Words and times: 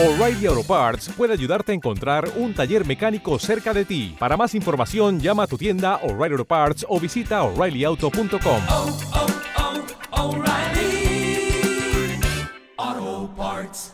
O'Reilly 0.00 0.46
Auto 0.46 0.62
Parts 0.62 1.10
puede 1.16 1.32
ayudarte 1.32 1.72
a 1.72 1.74
encontrar 1.74 2.30
un 2.36 2.54
taller 2.54 2.86
mecánico 2.86 3.36
cerca 3.40 3.74
de 3.74 3.84
ti. 3.84 4.14
Para 4.16 4.36
más 4.36 4.54
información, 4.54 5.18
llama 5.18 5.42
a 5.42 5.46
tu 5.48 5.58
tienda 5.58 5.96
O'Reilly 6.04 6.34
Auto 6.34 6.44
Parts 6.44 6.86
o 6.88 7.00
visita 7.00 7.42
oreillyauto.com. 7.42 8.62
oh, 8.68 8.96
oh, 12.78 13.30
Parts. 13.36 13.92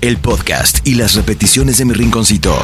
El 0.00 0.18
podcast 0.18 0.86
y 0.86 0.94
las 0.94 1.16
repeticiones 1.16 1.78
de 1.78 1.86
mi 1.86 1.92
rinconcito 1.92 2.56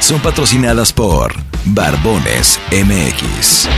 son 0.00 0.20
patrocinadas 0.20 0.92
por 0.92 1.32
Barbones 1.64 2.60
MX. 2.72 3.68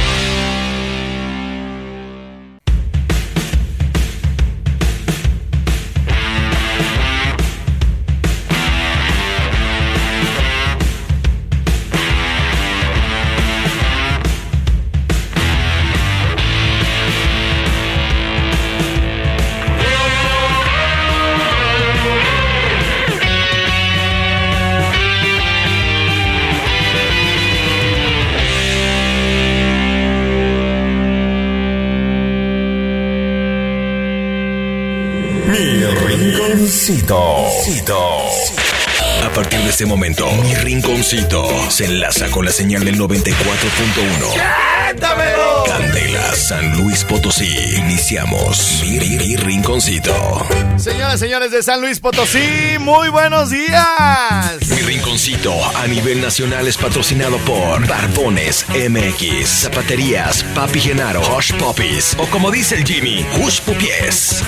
Rinconcito. 36.96 37.96
A 39.24 39.30
partir 39.34 39.60
de 39.60 39.70
este 39.70 39.86
momento, 39.86 40.30
mi 40.42 40.54
rinconcito 40.54 41.48
se 41.70 41.86
enlaza 41.86 42.28
con 42.30 42.44
la 42.44 42.52
señal 42.52 42.84
del 42.84 42.98
94.1. 42.98 44.34
Candela, 45.66 46.34
San 46.34 46.76
Luis 46.76 47.02
Potosí. 47.04 47.48
Iniciamos 47.78 48.82
mi, 48.82 48.98
mi- 48.98 49.16
mi 49.16 49.36
rinconcito. 49.36 50.46
Señoras, 50.76 51.18
señores 51.18 51.50
de 51.50 51.62
San 51.62 51.80
Luis 51.80 51.98
Potosí, 51.98 52.76
muy 52.80 53.08
buenos 53.08 53.48
días. 53.50 54.58
Mi 54.68 54.76
rinconcito 54.82 55.11
a 55.76 55.86
nivel 55.86 56.20
nacional 56.20 56.66
es 56.66 56.76
patrocinado 56.76 57.38
por 57.38 57.86
Barbones 57.86 58.66
MX, 58.70 59.46
Zapaterías, 59.46 60.42
Papi 60.52 60.80
Genaro, 60.80 61.22
Hush 61.36 61.52
Puppies 61.52 62.16
o 62.18 62.26
como 62.26 62.50
dice 62.50 62.74
el 62.74 62.84
Jimmy, 62.84 63.24
Hush 63.38 63.60
Pupies. 63.60 64.42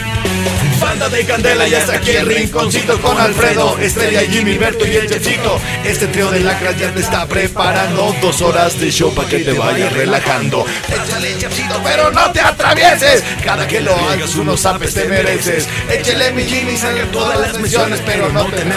Banda 0.81 1.09
de 1.09 1.25
Candela, 1.25 1.69
ya 1.69 1.79
está 1.79 1.95
aquí 1.95 2.11
el 2.11 2.27
rinconcito 2.27 3.01
con 3.01 3.19
Alfredo, 3.21 3.79
Estrella, 3.79 4.23
Jimmy, 4.29 4.59
Berto 4.59 4.85
y 4.85 4.97
el 4.97 5.09
Chefcito. 5.09 5.61
Este 5.85 6.09
trío 6.09 6.31
de 6.33 6.41
lacras 6.41 6.77
ya 6.77 6.93
te 6.93 7.01
está 7.01 7.25
preparando 7.27 8.15
dos 8.21 8.43
horas 8.43 8.79
de 8.81 8.91
show 8.91 9.15
para 9.15 9.29
que 9.29 9.39
te 9.39 9.53
vayas 9.53 9.93
relajando. 9.93 10.67
Échale 10.89 11.39
Chefcito, 11.39 11.81
pero 11.85 12.11
no 12.11 12.33
te 12.33 12.41
atravieses. 12.41 13.23
Cada 13.45 13.67
que 13.69 13.81
lo 13.81 13.95
hagas 13.95 14.35
unos 14.35 14.61
zapes 14.61 14.93
te 14.93 15.05
mereces. 15.05 15.69
Échale 15.89 16.33
mi 16.33 16.45
Jimmy, 16.45 16.77
salgan 16.77 17.11
todas 17.13 17.39
las 17.39 17.59
menciones, 17.59 18.03
pero 18.05 18.29
no 18.31 18.45
te 18.47 18.65
me 18.65 18.75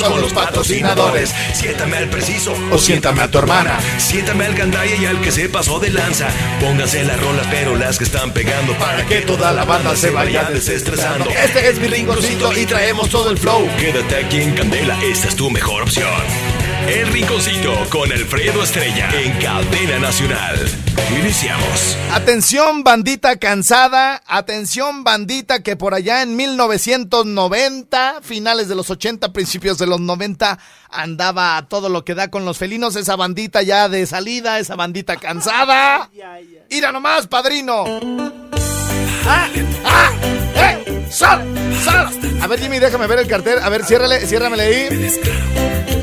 con 0.00 0.20
los 0.20 0.32
patrocinadores. 0.32 1.33
Siéntame 1.52 1.96
al 1.96 2.08
preciso 2.08 2.54
O 2.70 2.78
siéntame 2.78 3.22
a 3.22 3.30
tu 3.30 3.38
hermana. 3.38 3.78
Siéntame 3.98 4.44
al 4.46 4.54
gandaya 4.54 4.94
y 4.96 5.06
al 5.06 5.20
que 5.20 5.30
se 5.30 5.48
pasó 5.48 5.78
de 5.78 5.90
lanza. 5.90 6.28
Pónganse 6.60 7.04
las 7.04 7.20
rolas, 7.20 7.46
pero 7.50 7.76
las 7.76 7.98
que 7.98 8.04
están 8.04 8.32
pegando 8.32 8.72
Para 8.78 9.04
que 9.06 9.20
toda 9.22 9.52
la 9.52 9.64
banda 9.64 9.96
se 9.96 10.10
vaya 10.10 10.44
desestresando. 10.44 11.28
Este 11.30 11.68
es 11.68 11.78
mi 11.78 11.88
rinconcito 11.88 12.52
y 12.58 12.66
traemos 12.66 13.08
todo 13.10 13.30
el 13.30 13.38
flow. 13.38 13.68
Quédate 13.78 14.16
aquí 14.16 14.40
en 14.40 14.54
Candela, 14.54 14.96
esta 15.02 15.28
es 15.28 15.36
tu 15.36 15.50
mejor 15.50 15.82
opción. 15.82 16.63
El 16.88 17.06
Rinconcito 17.12 17.72
con 17.88 18.12
Alfredo 18.12 18.62
Estrella 18.62 19.08
en 19.18 19.32
Cadena 19.40 19.98
Nacional. 19.98 20.56
Iniciamos. 21.18 21.96
Atención 22.12 22.84
bandita 22.84 23.36
cansada, 23.36 24.22
atención 24.26 25.02
bandita 25.02 25.62
que 25.62 25.76
por 25.76 25.94
allá 25.94 26.20
en 26.20 26.36
1990, 26.36 28.20
finales 28.20 28.68
de 28.68 28.74
los 28.74 28.90
80, 28.90 29.32
principios 29.32 29.78
de 29.78 29.86
los 29.86 29.98
90, 29.98 30.58
andaba 30.90 31.56
a 31.56 31.68
todo 31.68 31.88
lo 31.88 32.04
que 32.04 32.14
da 32.14 32.28
con 32.28 32.44
los 32.44 32.58
felinos, 32.58 32.96
esa 32.96 33.16
bandita 33.16 33.62
ya 33.62 33.88
de 33.88 34.06
salida, 34.06 34.58
esa 34.58 34.76
bandita 34.76 35.16
cansada. 35.16 36.10
Ira 36.68 36.92
nomás, 36.92 37.26
padrino. 37.26 37.84
¡Ah! 39.26 39.48
¡Ah! 39.86 40.43
¡Sal! 41.14 41.44
¡Sal! 41.84 42.08
A 42.42 42.46
ver, 42.48 42.58
Jimmy, 42.58 42.80
déjame 42.80 43.06
ver 43.06 43.20
el 43.20 43.28
cartel. 43.28 43.60
A 43.62 43.68
ver, 43.68 43.84
ciérrale, 43.84 44.26
ciérramele 44.26 44.62
ahí. 44.64 45.10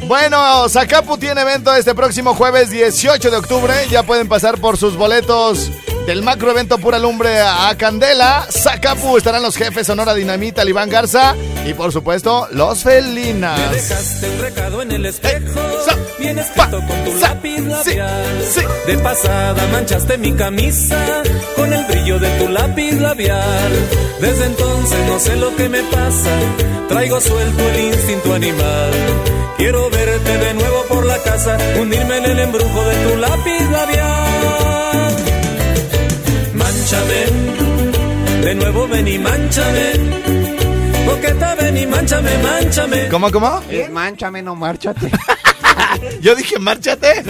Bueno, 0.08 0.70
Zacapu 0.70 1.18
tiene 1.18 1.42
evento 1.42 1.76
este 1.76 1.94
próximo 1.94 2.34
jueves 2.34 2.70
18 2.70 3.30
de 3.30 3.36
octubre. 3.36 3.74
Ya 3.90 4.04
pueden 4.04 4.30
pasar 4.30 4.58
por 4.58 4.78
sus 4.78 4.96
boletos 4.96 5.70
del 6.08 6.24
macro 6.24 6.52
evento 6.52 6.78
Pura 6.78 7.00
Lumbre 7.00 7.40
a 7.40 7.74
Candela. 7.78 8.46
Zacapu 8.52 9.18
estarán 9.18 9.42
los 9.44 9.56
jefes 9.56 9.88
Sonora 9.88 10.14
Dinamita, 10.14 10.64
Iván 10.68 10.90
Garza 10.90 11.36
y 11.66 11.74
por 11.74 11.92
supuesto 11.92 12.48
los 12.52 12.84
Felinas. 12.84 13.72
Dejaste 13.72 14.30
un 14.30 14.40
recado 14.42 14.82
en 14.82 14.92
el 14.92 15.06
espejo, 15.06 15.60
sa- 15.86 15.96
bien 16.20 16.40
escrito 16.40 16.80
con 16.86 17.04
tu 17.06 17.16
lápiz 17.20 17.60
labial. 17.62 18.46
De 18.88 18.98
pasada 18.98 19.68
manchaste 19.72 20.18
mi 20.18 20.34
camisa 20.34 20.98
con 21.56 21.72
el 21.72 21.86
brillo 21.86 22.20
de 22.20 22.30
tu 22.40 22.50
lápiz 22.50 22.94
labial. 22.94 23.72
Desde 24.20 24.46
entonces 24.46 25.00
no 25.08 25.20
sé 25.20 25.36
lo 25.38 25.56
que 25.56 25.70
me 25.70 25.82
pasa, 25.84 26.30
traigo 26.90 27.22
suelto 27.22 27.70
el 27.70 27.80
instinto 27.94 28.34
animal. 28.34 28.92
Quiero 29.58 29.90
verte 29.92 30.38
de 30.38 30.54
nuevo 30.56 30.84
por 30.90 31.06
la 31.06 31.18
casa, 31.20 31.58
hundirme 31.80 32.18
en 32.18 32.26
el 32.26 32.40
embrujo 32.40 32.84
de 32.84 32.96
tu 33.08 33.18
lápiz 33.18 33.70
labial. 33.72 34.31
Manchame, 36.92 38.42
de 38.44 38.56
nuevo 38.56 38.86
ven 38.86 39.08
y 39.08 39.18
manchame. 39.18 39.94
Coqueta, 41.06 41.56
ven 41.56 41.78
y 41.78 41.86
manchame, 41.86 42.38
manchame. 42.40 43.08
¿Cómo, 43.08 43.32
cómo? 43.32 43.62
Es 43.70 43.90
manchame, 43.90 44.42
no 44.42 44.56
márchate. 44.56 45.10
Yo 46.22 46.36
dije, 46.36 46.60
márchate. 46.60 47.24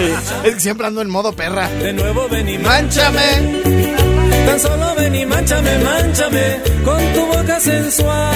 Es 0.44 0.56
que 0.56 0.60
siempre 0.60 0.88
ando 0.88 1.04
en 1.04 1.12
modo 1.12 1.34
perra. 1.34 1.70
De 1.70 1.94
nuevo 1.94 2.28
ven 2.28 2.50
y 2.50 2.58
Mánchame. 2.58 3.62
Tan 4.48 4.60
solo 4.60 4.96
ven 4.96 5.14
y 5.14 5.26
manchame, 5.28 5.78
manchame 5.78 6.60
con 6.84 7.14
tu 7.14 7.26
boca 7.28 7.60
sensual. 7.60 8.31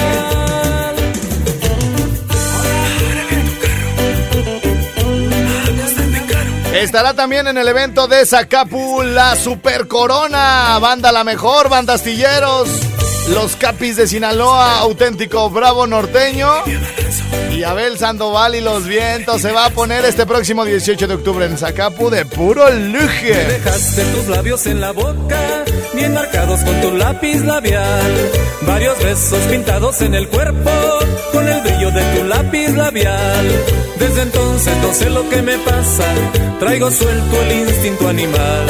Estará 6.86 7.14
también 7.14 7.48
en 7.48 7.58
el 7.58 7.66
evento 7.66 8.06
de 8.06 8.24
Zacapu 8.24 9.02
la 9.02 9.34
Super 9.34 9.88
Corona, 9.88 10.78
banda 10.78 11.10
la 11.10 11.24
mejor, 11.24 11.68
banda 11.68 11.94
astilleros, 11.94 12.68
los 13.30 13.56
Capis 13.56 13.96
de 13.96 14.06
Sinaloa, 14.06 14.78
auténtico 14.78 15.50
bravo 15.50 15.88
norteño. 15.88 16.48
Y 17.50 17.64
Abel 17.64 17.98
Sandoval 17.98 18.54
y 18.54 18.60
los 18.60 18.86
vientos 18.86 19.42
se 19.42 19.50
va 19.50 19.64
a 19.64 19.70
poner 19.70 20.04
este 20.04 20.26
próximo 20.26 20.64
18 20.64 21.08
de 21.08 21.14
octubre 21.14 21.46
en 21.46 21.58
Zacapu 21.58 22.08
de 22.08 22.24
puro 22.24 22.70
lujo. 22.70 23.34
Dejaste 23.48 24.04
tus 24.04 24.28
labios 24.28 24.64
en 24.66 24.80
la 24.80 24.92
boca, 24.92 25.64
bien 25.92 26.14
marcados 26.14 26.60
con 26.60 26.80
tu 26.82 26.92
lápiz 26.92 27.40
labial. 27.40 28.30
Varios 28.62 28.96
besos 29.02 29.40
pintados 29.50 30.00
en 30.02 30.14
el 30.14 30.28
cuerpo, 30.28 30.70
con 31.32 31.48
el 31.48 31.60
brillo 31.62 31.90
de 31.90 32.02
tu 32.16 32.24
lápiz 32.24 32.68
labial. 32.76 33.85
Desde 33.98 34.22
entonces 34.22 34.76
no 34.82 34.94
sé 34.94 35.10
lo 35.10 35.28
que 35.28 35.42
me 35.42 35.58
pasa, 35.58 36.04
traigo 36.60 36.90
suelto 36.90 37.42
el 37.42 37.68
instinto 37.68 38.08
animal. 38.08 38.66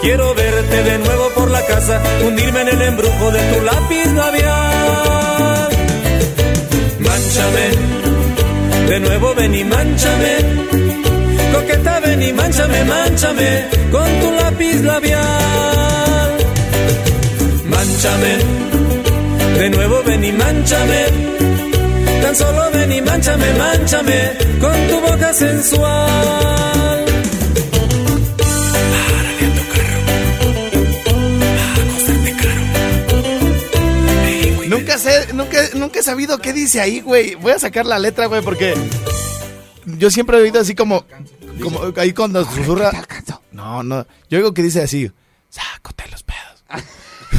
Quiero 0.00 0.34
verte 0.34 0.82
de 0.82 0.98
nuevo 0.98 1.28
por 1.34 1.50
la 1.50 1.64
casa, 1.66 2.02
hundirme 2.24 2.62
en 2.62 2.68
el 2.68 2.82
embrujo 2.82 3.30
de 3.30 3.40
tu 3.52 3.60
lápiz 3.64 4.06
labial. 4.14 5.68
Manchame, 6.98 8.88
de 8.88 9.00
nuevo 9.00 9.34
ven 9.34 9.54
y 9.54 9.64
manchame. 9.64 10.36
Coqueta, 11.52 12.00
ven 12.00 12.22
y 12.22 12.32
manchame, 12.32 12.84
manchame 12.84 13.64
con 13.90 14.20
tu 14.20 14.30
lápiz 14.32 14.80
labial. 14.82 16.36
Manchame, 17.64 18.36
de 19.58 19.70
nuevo 19.70 20.02
ven 20.04 20.24
y 20.24 20.32
manchame. 20.32 21.36
Tan 22.22 22.36
solo 22.36 22.70
ven 22.72 22.92
y 22.92 23.00
manchame, 23.02 23.54
manchame 23.54 24.32
con 24.60 24.88
tu 24.88 25.00
boca 25.00 25.32
sensual. 25.32 27.04
Nunca 34.68 34.98
sé, 34.98 35.32
nunca, 35.32 35.58
nunca 35.74 36.00
he 36.00 36.02
sabido 36.02 36.38
qué 36.38 36.52
dice 36.52 36.80
ahí, 36.80 37.00
güey. 37.00 37.34
Voy 37.36 37.52
a 37.52 37.58
sacar 37.58 37.86
la 37.86 37.98
letra, 37.98 38.26
güey, 38.26 38.42
porque 38.42 38.74
yo 39.86 40.10
siempre 40.10 40.38
he 40.38 40.42
oído 40.42 40.60
así 40.60 40.74
como, 40.74 41.04
como 41.62 41.80
ahí 41.96 42.12
cuando 42.12 42.44
susurra. 42.44 42.90
No, 43.52 43.82
no. 43.82 44.06
Yo 44.28 44.38
digo 44.38 44.52
que 44.52 44.62
dice 44.62 44.82
así, 44.82 45.10
sácote 45.48 46.04
los 46.10 46.22
pedos. 46.22 46.64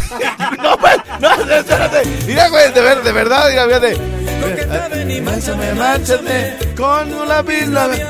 No, 0.64 0.78
pues, 0.78 0.96
no, 1.20 1.34
espérate. 1.54 2.04
Mira, 2.26 2.50
güey, 2.50 2.72
de, 2.74 2.82
ver, 2.82 3.04
de 3.04 3.12
verdad, 3.12 3.50
mira, 3.50 3.66
fíjate. 3.66 3.94
Coqueta, 4.42 4.88
ven 4.90 5.12
y 5.12 5.22
Mánchame, 5.22 5.74
mánchame, 5.74 6.58
con 6.76 7.14
un 7.14 7.28
lápiz 7.28 7.68
labial. 7.68 8.08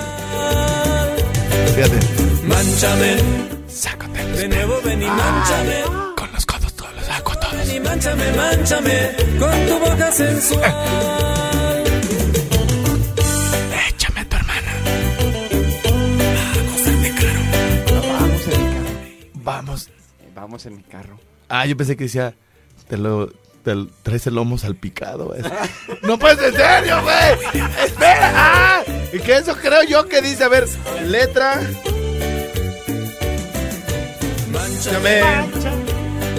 Fíjate. 1.75 1.99
Mánchame, 2.43 3.17
Sácate 3.67 4.23
de 4.23 4.47
nuevo 4.47 4.79
ven 4.83 5.01
y 5.03 5.07
mánchame. 5.07 5.83
con 6.15 6.31
los 6.33 6.45
codos 6.45 6.73
todos, 6.73 6.93
los 6.95 7.05
saco 7.05 7.35
todos. 7.37 7.53
Ven 7.53 7.75
y 7.75 7.79
mánchame, 7.79 8.31
mánchame, 8.33 9.11
con 9.39 9.65
tu 9.67 9.79
boca 9.79 10.11
sensual. 10.11 11.83
Échame 13.89 14.19
a 14.21 14.25
tu 14.25 14.35
hermana. 14.35 14.71
Vamos 16.35 16.87
en 16.87 17.01
mi 17.01 17.09
carro. 17.11 17.41
Vamos. 19.43 19.89
Vamos 20.35 20.65
en 20.65 20.75
mi 20.77 20.83
carro. 20.83 21.19
Ah, 21.49 21.65
yo 21.65 21.77
pensé 21.77 21.95
que 21.95 22.05
decía, 22.05 22.35
te 22.89 22.97
lo, 22.97 23.27
te 23.63 23.75
lo- 23.75 23.87
traes 24.03 24.27
el 24.27 24.35
lomo 24.35 24.57
salpicado. 24.57 25.33
no 26.03 26.17
puedes, 26.19 26.39
en 26.39 26.53
serio, 26.55 27.01
güey. 27.03 27.63
Espera. 27.85 28.31
Ah, 28.35 28.83
y 29.13 29.19
que 29.19 29.35
eso 29.37 29.55
creo 29.55 29.83
yo 29.83 30.07
que 30.07 30.21
dice, 30.21 30.43
a 30.43 30.49
ver, 30.49 30.65
letra. 31.05 31.59
Mánchame, 34.51 35.21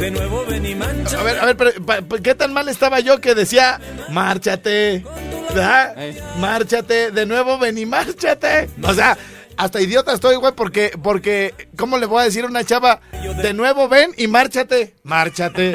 de 0.01 0.11
nuevo 0.11 0.45
ven 0.47 0.67
y 0.67 0.75
mánchame. 0.75 1.19
A 1.21 1.23
ver, 1.25 1.39
a 1.39 1.47
ver, 1.47 1.57
pero, 1.57 1.85
pa- 1.85 2.03
pa- 2.03 2.19
¿qué 2.19 2.35
tan 2.35 2.53
mal 2.53 2.69
estaba 2.69 3.01
yo 3.01 3.21
que 3.21 3.35
decía, 3.35 3.81
márchate? 4.11 5.05
¿verdad? 5.49 5.97
Márchate, 6.39 7.11
de 7.11 7.27
nuevo 7.27 7.59
ven 7.59 7.79
y 7.79 7.87
márchate. 7.87 8.69
O 8.83 8.93
sea, 8.95 9.17
hasta 9.59 9.81
idiota 9.81 10.13
estoy, 10.15 10.37
güey, 10.37 10.53
porque, 10.55 10.93
porque, 11.03 11.53
¿cómo 11.77 11.99
le 11.99 12.07
voy 12.07 12.23
a 12.23 12.25
decir 12.25 12.45
a 12.45 12.47
una 12.47 12.65
chava? 12.65 13.01
De 13.43 13.53
nuevo 13.53 13.89
ven 13.89 14.13
y 14.17 14.27
márchate. 14.29 14.95
Márchate. 15.03 15.75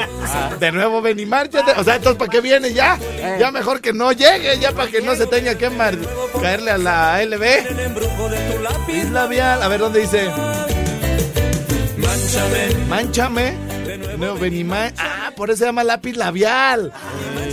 De 0.59 0.71
nuevo 0.71 1.01
ven 1.01 1.19
y 1.19 1.25
márchate. 1.25 1.73
O 1.77 1.83
sea, 1.83 1.95
entonces, 1.97 2.17
¿para 2.17 2.31
qué 2.31 2.41
viene 2.41 2.73
ya? 2.73 2.97
Ya 3.39 3.51
mejor 3.51 3.81
que 3.81 3.93
no 3.93 4.11
llegue, 4.11 4.57
ya 4.59 4.71
para 4.71 4.89
que 4.89 5.01
no 5.01 5.15
se 5.15 5.27
tenga 5.27 5.55
que 5.57 5.69
mar- 5.69 5.97
caerle 6.41 6.71
a 6.71 6.77
la 6.77 7.21
LB. 7.23 7.43
Es 8.87 9.11
labial. 9.11 9.61
A 9.61 9.67
ver, 9.67 9.79
¿dónde 9.79 9.99
dice? 10.01 10.29
mánchame, 11.97 12.85
Mánchame. 12.87 13.53
de 13.85 14.17
No, 14.17 14.35
ven 14.35 14.55
y 14.57 14.63
man- 14.63 14.93
Ah, 14.97 15.31
por 15.35 15.49
eso 15.49 15.59
se 15.59 15.65
llama 15.65 15.83
lápiz 15.83 16.15
labial. 16.15 16.91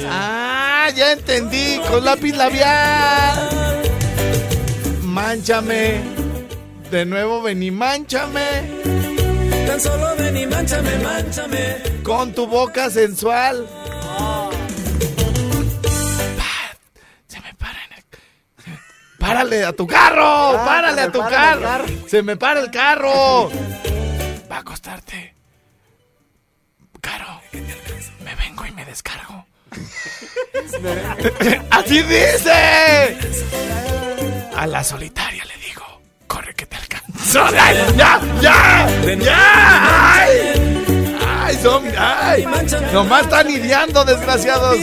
Ah, 0.09 0.89
ya 0.95 1.13
entendí. 1.13 1.81
Con 1.91 2.05
lápiz 2.05 2.33
labial. 2.37 3.51
Mánchame. 5.03 6.20
De 6.91 7.05
nuevo 7.05 7.43
ven 7.43 7.63
y 7.63 7.71
mánchame. 7.71 8.81
Tan 9.67 9.81
solo 9.81 10.17
ven 10.17 10.37
y 10.37 10.47
mánchame, 10.47 10.99
mánchame. 10.99 11.77
Con 12.03 12.33
tu 12.35 12.47
boca 12.47 12.91
sensual. 12.91 13.67
Pa- 16.37 16.77
Se 17.29 17.41
me 17.41 17.55
para 17.55 17.79
en 17.85 17.93
el... 17.93 18.05
¡Párale 19.19 19.65
a 19.65 19.73
tu 19.73 19.87
carro! 19.87 20.59
Ah, 20.59 20.65
¡Párale 20.67 21.03
a 21.03 21.13
tu 21.13 21.21
carro! 21.21 21.85
¡Se 22.09 22.23
me 22.23 22.37
para 22.37 22.61
el 22.61 22.71
carro! 22.71 23.51
Va 24.51 24.59
a 24.59 24.65
costarte. 24.65 25.35
Caro, 27.01 27.41
me 28.25 28.35
vengo 28.35 28.67
y 28.67 28.73
me 28.73 28.85
descargo. 28.85 29.47
¡Así 31.71 32.03
dice! 32.03 33.17
A 34.57 34.67
la 34.67 34.83
solitaria 34.85 35.45
le 35.45 35.57
corre 36.31 36.55
que 36.55 36.65
te 36.65 36.77
alcanzo. 36.77 37.45
¡Ay, 37.59 37.77
¡Ya! 37.97 38.21
¡Ya! 38.41 38.87
¡Ya! 39.17 40.15
¡Ay! 40.15 40.33
¡Ay, 41.43 41.59
son! 41.61 41.83
¡Ay! 41.99 42.47
Nomás 42.93 43.23
están 43.23 43.51
ideando, 43.51 44.05
desgraciados. 44.05 44.77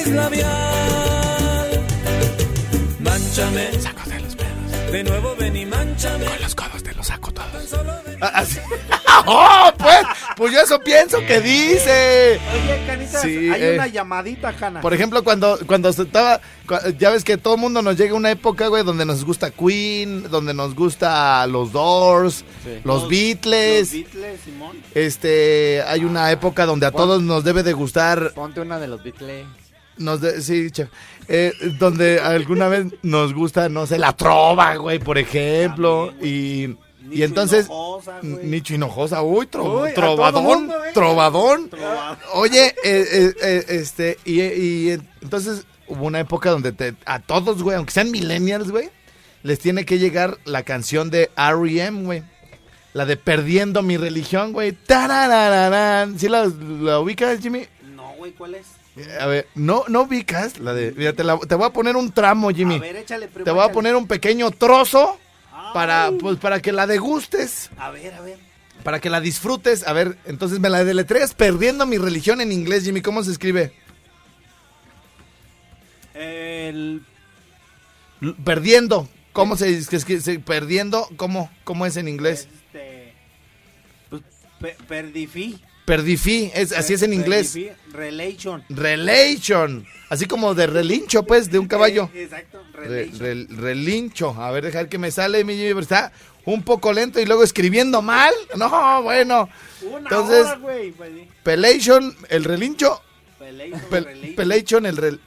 Mánchame, 3.00 3.80
Saco 3.80 4.10
de 4.10 4.20
los 4.20 4.36
pedos. 4.36 4.92
de 4.92 5.04
nuevo 5.06 5.36
ven 5.40 5.56
y 5.56 5.66
mánchame. 5.66 6.26
Con 6.26 6.42
los 6.42 6.54
codos 6.54 6.84
te 6.84 6.94
los 6.94 7.08
saco 7.08 7.32
todos. 7.32 7.74
Ah, 8.22 8.32
así. 8.34 8.60
¡Oh, 9.26 9.72
pues! 9.78 10.06
Pues 10.38 10.54
yo 10.54 10.62
eso 10.62 10.80
pienso 10.80 11.18
que 11.26 11.42
dice. 11.42 12.40
Oye, 12.54 12.84
Canitas, 12.86 13.24
Sí, 13.24 13.50
hay 13.50 13.64
eh. 13.64 13.74
una 13.74 13.88
llamadita, 13.88 14.54
Cana. 14.54 14.82
Por 14.82 14.94
ejemplo, 14.94 15.24
cuando, 15.24 15.58
cuando 15.66 15.92
se 15.92 16.04
estaba. 16.04 16.40
Ya 17.00 17.10
ves 17.10 17.24
que 17.24 17.38
todo 17.38 17.56
el 17.56 17.60
mundo 17.62 17.82
nos 17.82 17.98
llega 17.98 18.14
una 18.14 18.30
época, 18.30 18.68
güey, 18.68 18.84
donde 18.84 19.04
nos 19.04 19.26
gusta 19.26 19.50
Queen, 19.50 20.30
donde 20.30 20.54
nos 20.54 20.76
gusta 20.76 21.48
los 21.48 21.72
Doors, 21.72 22.46
los, 22.84 23.10
Beatles. 23.10 23.92
Beatles, 23.92 24.42
Simón. 24.46 24.78
Este, 24.94 25.82
hay 25.88 26.06
una 26.06 26.32
época 26.32 26.68
donde 26.68 26.86
a 26.86 26.92
todos 26.92 27.24
nos 27.24 27.44
debe 27.44 27.64
de 27.64 27.74
gustar. 27.74 28.34
Ponte 28.36 28.62
una 28.62 28.80
de 28.80 28.88
los 28.88 29.04
Beatles. 29.04 29.48
Nos 29.98 30.22
de- 30.22 30.42
sí, 30.44 30.70
chef. 30.70 30.90
Eh, 31.28 31.52
donde 31.80 32.20
alguna 32.20 32.68
vez 32.68 32.86
nos 33.02 33.34
gusta, 33.34 33.70
no 33.70 33.88
sé, 33.88 33.98
la 33.98 34.14
trova, 34.14 34.76
güey, 34.76 35.00
por 35.00 35.18
ejemplo. 35.18 36.14
Y, 36.22 36.76
y 37.12 37.24
entonces. 37.24 37.68
Nicho 38.22 38.74
Hinojosa, 38.74 39.22
uy, 39.22 39.46
tro- 39.48 39.84
Uy, 39.84 39.94
trovadón, 39.94 40.44
mundo, 40.44 40.86
¿eh? 40.86 40.92
trovadón. 40.94 41.70
Oye, 42.34 42.68
eh, 42.68 42.74
eh, 42.84 43.34
eh, 43.42 43.66
este, 43.70 44.18
y, 44.26 44.42
y, 44.42 44.90
entonces 45.22 45.66
hubo 45.88 46.06
una 46.06 46.20
época 46.20 46.50
donde 46.52 46.72
te- 46.72 46.96
a 47.06 47.20
todos, 47.20 47.64
güey, 47.64 47.78
aunque 47.78 47.92
sean 47.94 48.12
millennials, 48.12 48.72
güey, 48.72 48.90
les 49.44 49.60
tiene 49.60 49.86
que 49.86 50.00
llegar 50.00 50.38
la 50.46 50.64
canción 50.64 51.10
de 51.10 51.30
R.E.M., 51.38 52.04
güey. 52.04 52.24
La 52.94 53.06
de 53.06 53.16
Perdiendo 53.16 53.84
mi 53.84 53.96
religión, 53.98 54.54
güey. 54.54 54.72
¿Sí 54.72 56.30
la, 56.30 56.46
la 56.82 57.00
ubicas, 57.00 57.40
Jimmy? 57.40 57.66
No, 57.96 58.14
güey, 58.18 58.32
¿cuál 58.32 58.56
es? 58.56 58.66
A 59.20 59.28
ver, 59.28 59.48
no, 59.54 59.84
no 59.90 60.02
ubicas 60.04 60.58
la 60.60 60.74
de. 60.74 60.92
Mira, 60.98 61.14
te, 61.14 61.24
la- 61.24 61.38
te 61.38 61.54
voy 61.54 61.68
a 61.68 61.70
poner 61.70 61.96
un 61.96 62.12
tramo, 62.12 62.50
Jimmy. 62.50 62.78
A 62.78 62.80
ver, 62.80 62.96
échale, 62.96 63.28
primo, 63.28 63.46
te 63.46 63.52
voy 63.52 63.64
a 63.64 63.72
poner 63.72 63.96
un 63.96 64.08
pequeño 64.08 64.50
trozo 64.50 65.20
para, 65.74 66.12
pues, 66.20 66.38
para 66.38 66.62
que 66.62 66.72
la 66.72 66.88
degustes, 66.88 67.70
A 67.78 67.90
ver, 67.92 68.14
a 68.14 68.22
ver. 68.22 68.38
para 68.84 69.00
que 69.00 69.10
la 69.10 69.20
disfrutes. 69.22 69.88
A 69.88 69.94
ver, 69.94 70.18
entonces 70.26 70.60
me 70.60 70.70
la 70.70 70.84
deletreas 70.84 71.34
perdiendo 71.34 71.86
mi 71.86 71.98
religión 71.98 72.42
en 72.42 72.52
inglés, 72.52 72.84
Jimmy. 72.84 73.02
¿Cómo 73.02 73.24
se 73.24 73.32
escribe? 73.32 73.74
El... 76.14 77.04
Perdiendo. 78.44 79.08
¿Cómo 79.34 79.56
se 79.56 79.68
dice? 79.68 80.20
se- 80.22 80.40
Perdiendo, 80.40 81.08
¿cómo, 81.18 81.52
¿cómo 81.64 81.86
es 81.86 81.96
en 81.98 82.08
inglés? 82.08 82.48
Este... 82.52 83.14
Pues, 84.10 84.24
pe- 84.60 84.78
perdifí. 84.88 85.62
Perdifí, 85.88 86.52
es, 86.54 86.74
así 86.74 86.94
es 86.96 87.02
en 87.02 87.14
inglés. 87.14 87.54
Perdifí, 87.54 87.72
Relation. 87.94 88.62
Relation. 88.68 89.88
Así 90.10 90.26
como 90.26 90.54
de 90.54 90.68
relincho, 90.68 91.24
pues, 91.24 91.50
de 91.50 91.60
un 91.60 91.68
caballo. 91.70 92.10
Exacto, 92.14 92.62
Re- 92.74 92.88
relation. 92.88 93.20
re- 93.20 93.48
relincho. 93.56 94.30
A 94.38 94.52
ver, 94.52 94.66
dejar 94.66 94.90
que 94.90 94.98
me 94.98 95.12
sale 95.12 95.46
mi 95.46 95.54
está 95.56 96.12
un 96.44 96.64
poco 96.64 96.92
lento 96.92 97.22
y 97.22 97.26
luego 97.26 97.42
escribiendo 97.42 98.02
mal. 98.02 98.34
No, 98.58 99.02
bueno. 99.02 99.48
Una 99.82 99.98
Entonces, 100.00 100.46
hora, 100.46 100.56
güey. 100.58 100.92
pues. 100.92 101.10
Pelation, 101.44 102.14
el 102.28 102.44
relincho. 102.44 103.02
Relation, 103.40 103.82
Pel- 103.90 104.04
relation. 104.06 104.36
Pelation, 104.36 104.86
el, 104.88 104.98
rel- 104.98 105.20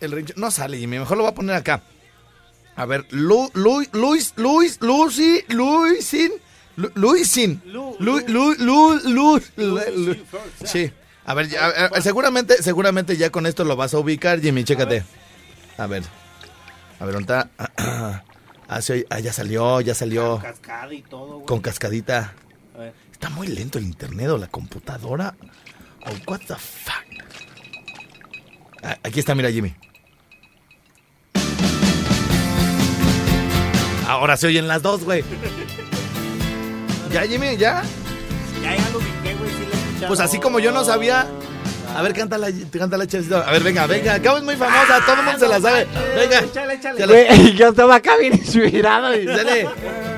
el 0.00 0.10
relincho. 0.12 0.34
No 0.36 0.52
sale, 0.52 0.78
Jimmy. 0.78 1.00
Mejor 1.00 1.16
lo 1.16 1.24
voy 1.24 1.32
a 1.32 1.34
poner 1.34 1.56
acá. 1.56 1.82
A 2.76 2.86
ver, 2.86 3.06
Lu, 3.10 3.50
Lu- 3.54 3.84
Luis, 3.92 4.34
Luis, 4.36 4.78
Lucy, 4.80 5.42
Luisin, 5.48 6.30
Lu- 6.30 6.40
Luisin. 6.94 7.62
Lu- 7.66 7.96
Sí. 10.64 10.90
A 11.24 11.34
ver, 11.34 11.48
ya, 11.48 11.66
a- 11.66 11.86
a- 11.86 12.00
seguramente, 12.02 12.62
seguramente 12.62 13.16
ya 13.16 13.30
con 13.30 13.46
esto 13.46 13.64
lo 13.64 13.76
vas 13.76 13.94
a 13.94 13.98
ubicar, 13.98 14.40
Jimmy, 14.40 14.64
chécate. 14.64 15.04
A 15.78 15.86
ver. 15.86 16.02
A 16.98 17.04
ver, 17.04 17.14
¿dónde 17.14 17.32
está? 17.32 18.22
Ah, 18.72 18.80
sí, 18.82 19.04
ah, 19.10 19.18
ya 19.18 19.32
salió, 19.32 19.80
ya 19.80 19.96
salió. 19.96 20.38
Cascada 20.40 20.94
y 20.94 21.02
todo, 21.02 21.34
güey. 21.38 21.46
Con 21.46 21.58
cascadita. 21.60 22.34
A 22.76 22.78
ver. 22.78 22.94
Está 23.10 23.28
muy 23.28 23.48
lento 23.48 23.78
el 23.78 23.84
internet 23.84 24.28
o 24.28 24.38
la 24.38 24.46
computadora. 24.46 25.34
Oh, 26.06 26.30
what 26.30 26.38
the 26.46 26.54
fuck. 26.54 27.02
Ah, 28.84 28.96
aquí 29.02 29.18
está, 29.18 29.34
mira, 29.34 29.50
Jimmy. 29.50 29.74
Ahora 34.06 34.36
se 34.36 34.46
oyen 34.46 34.68
las 34.68 34.82
dos, 34.82 35.02
güey. 35.04 35.24
¿Ya, 37.12 37.22
Jimmy? 37.22 37.56
¿Ya? 37.56 37.82
Ya, 38.62 38.76
ya 38.76 38.90
lo 38.90 38.98
ubiqué, 38.98 39.34
güey. 39.34 39.50
Sí 39.50 39.66
lo 39.98 40.04
he. 40.04 40.08
Pues 40.08 40.20
así 40.20 40.38
como 40.38 40.58
yo 40.60 40.72
no 40.72 40.84
sabía. 40.84 41.26
A 41.96 42.02
ver, 42.02 42.12
cántala, 42.14 42.48
cántala, 42.70 43.06
Chelsea. 43.06 43.36
A 43.36 43.50
ver, 43.50 43.62
venga, 43.64 43.86
venga. 43.86 44.14
Acabo 44.14 44.38
es 44.38 44.44
muy 44.44 44.54
famosa, 44.54 45.00
todo 45.04 45.16
el 45.16 45.22
mundo 45.24 45.38
se 45.40 45.48
la 45.48 45.60
sabe. 45.60 45.86
Venga. 46.14 46.38
Échale, 46.38 46.74
échale. 46.74 47.54
Yo 47.56 47.68
estaba 47.70 47.96
acá 47.96 48.16
bien 48.16 48.34
inspirado. 48.34 49.14
Y... 49.16 49.26
Dale. 49.26 49.66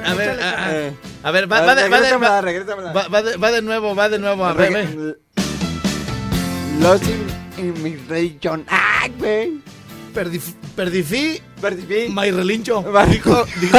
A 0.05 0.15
ver, 0.15 0.39
ah, 0.43 0.55
ah. 0.59 0.69
Eh. 0.73 0.93
a 1.23 1.31
ver, 1.31 1.51
va, 1.51 1.59
A 1.59 1.61
va 1.63 1.75
ver, 1.75 1.85
de, 1.85 1.89
va, 1.91 1.97
de, 2.01 2.03
regrésamela, 2.03 2.31
va, 2.31 2.41
regrésamela. 2.43 2.93
va- 2.93 3.23
de, 3.23 3.37
va 3.37 3.51
de 3.53 3.63
nuevo, 3.63 3.95
va 3.95 4.09
de 4.11 4.19
nuevo. 4.19 4.45
A 4.45 4.53
ver, 4.53 4.73
ve. 4.73 5.17
Lost 6.81 7.05
in, 7.59 7.83
mi 7.83 7.97
religion. 8.09 8.67
¡Ay, 8.69 9.13
güey! 9.19 9.63
Perdif- 10.15 10.55
perdifí 10.77 11.41
Perdí. 11.61 12.09
My 12.11 12.31
relincho. 12.31 12.83
Va. 12.93 13.07
Dijo, 13.07 13.47
dijo. 13.61 13.79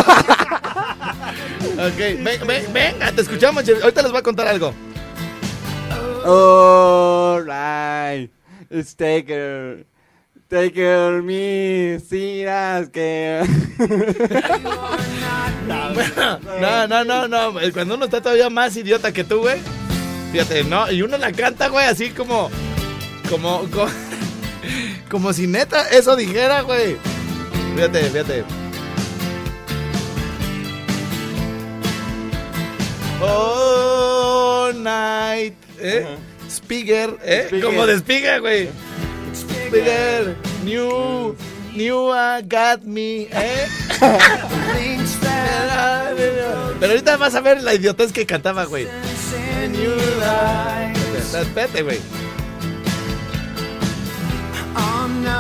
Ok, 1.64 2.24
ven, 2.24 2.48
ven, 2.48 2.74
venga, 2.74 3.12
te 3.12 3.22
escuchamos. 3.22 3.68
Ahorita 3.68 4.02
les 4.02 4.12
voy 4.12 4.20
a 4.20 4.24
contar 4.24 4.48
algo. 4.48 4.74
Alright. 6.26 8.32
It's 8.70 8.96
taker. 8.96 9.86
Taker 10.50 11.22
me. 11.22 12.00
Siras 12.00 12.90
que. 12.90 13.44
No, 15.68 16.88
no, 16.88 17.04
no, 17.06 17.28
no. 17.28 17.54
Cuando 17.74 17.96
uno 17.96 18.06
está 18.06 18.22
todavía 18.22 18.50
más 18.50 18.76
idiota 18.76 19.12
que 19.12 19.24
tú, 19.24 19.40
güey. 19.40 19.60
Fíjate, 20.32 20.64
no. 20.66 20.92
Y 20.92 21.02
uno 21.02 21.18
la 21.18 21.32
canta, 21.32 21.70
güey, 21.70 21.86
así 21.86 22.10
como. 22.10 22.50
Como. 23.30 23.68
Como, 23.70 23.88
como 25.10 25.34
si 25.34 25.46
neta 25.46 25.90
eso 25.90 26.16
dijera, 26.16 26.62
güey. 26.62 26.96
Fíjate, 27.76 28.04
fíjate. 28.04 28.44
All 33.22 34.74
night. 34.84 35.54
¿Eh? 35.80 36.06
Speaker, 36.50 37.18
¿eh? 37.24 37.46
Speaker. 37.48 37.66
Como 37.66 37.86
de 37.86 37.98
Speaker, 38.00 38.42
güey. 38.42 38.70
Speaker. 39.34 40.36
New. 40.64 41.36
New 41.76 42.10
uh, 42.12 42.40
got 42.44 42.84
me, 42.84 43.24
¿eh? 43.32 43.68
Pero 46.80 46.92
ahorita 46.92 47.18
vas 47.18 47.34
a 47.34 47.42
ver 47.42 47.64
la 47.64 47.74
idiotez 47.74 48.12
que 48.12 48.26
cantaba, 48.28 48.66
güey. 48.66 48.88
Espérate, 51.34 51.82
güey. 51.82 52.00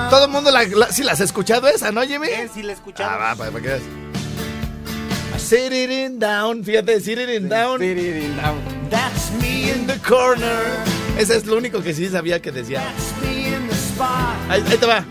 Todo 0.09 0.25
el 0.25 0.31
mundo 0.31 0.49
la, 0.51 0.63
la- 0.63 0.91
sí 0.91 1.03
las 1.03 1.13
has 1.15 1.21
escuchado 1.27 1.67
esa, 1.67 1.91
¿no, 1.91 2.01
Jimmy? 2.03 2.27
Sí, 2.53 2.63
la 2.63 2.69
he 2.69 2.71
Ah, 2.71 2.75
escuchado. 2.75 3.19
va, 3.19 3.35
para, 3.35 3.51
para 3.51 3.61
que 3.63 3.67
veas. 3.69 3.81
Sit 5.53 5.71
it 5.71 5.91
in 5.91 6.17
down, 6.17 6.63
fíjate, 6.63 6.99
sit 6.99 7.19
it 7.19 7.29
in 7.29 7.47
down. 7.47 7.77
Sitting 7.77 8.35
down. 8.37 8.89
That's 8.89 9.29
me 9.39 9.69
in 9.69 9.85
the 9.85 9.99
corner. 9.99 10.83
Ese 11.15 11.35
es 11.35 11.45
lo 11.45 11.57
único 11.57 11.83
que 11.83 11.93
sí 11.93 12.09
sabía 12.09 12.41
que 12.41 12.51
decía. 12.51 12.81
Ahí, 14.49 14.63
ahí 14.65 14.77
te 14.79 14.85
va. 14.87 15.05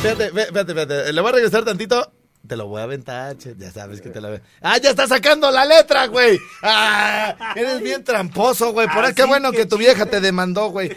Fíjate, 0.00 0.30
fíjate, 0.30 0.72
fíjate. 0.72 1.12
Le 1.12 1.20
voy 1.20 1.30
a 1.30 1.32
regresar 1.32 1.64
tantito. 1.64 2.12
Te 2.46 2.54
lo 2.54 2.68
voy 2.68 2.78
a 2.78 2.84
aventar, 2.84 3.36
che. 3.36 3.56
Ya 3.58 3.72
sabes 3.72 4.00
que 4.00 4.10
te 4.10 4.20
la 4.20 4.28
ve. 4.28 4.40
Ah, 4.60 4.78
ya 4.78 4.90
está 4.90 5.08
sacando 5.08 5.50
la 5.50 5.64
letra, 5.64 6.06
güey. 6.06 6.38
Ah, 6.62 7.52
eres 7.56 7.80
bien 7.80 8.04
tramposo, 8.04 8.72
güey. 8.72 8.86
Por 8.86 9.04
ahí, 9.04 9.14
qué 9.14 9.22
Así 9.22 9.28
bueno 9.30 9.50
que 9.50 9.56
que 9.56 9.66
tu 9.66 9.78
vieja 9.78 10.06
te 10.06 10.20
demandó, 10.20 10.68
güey. 10.68 10.96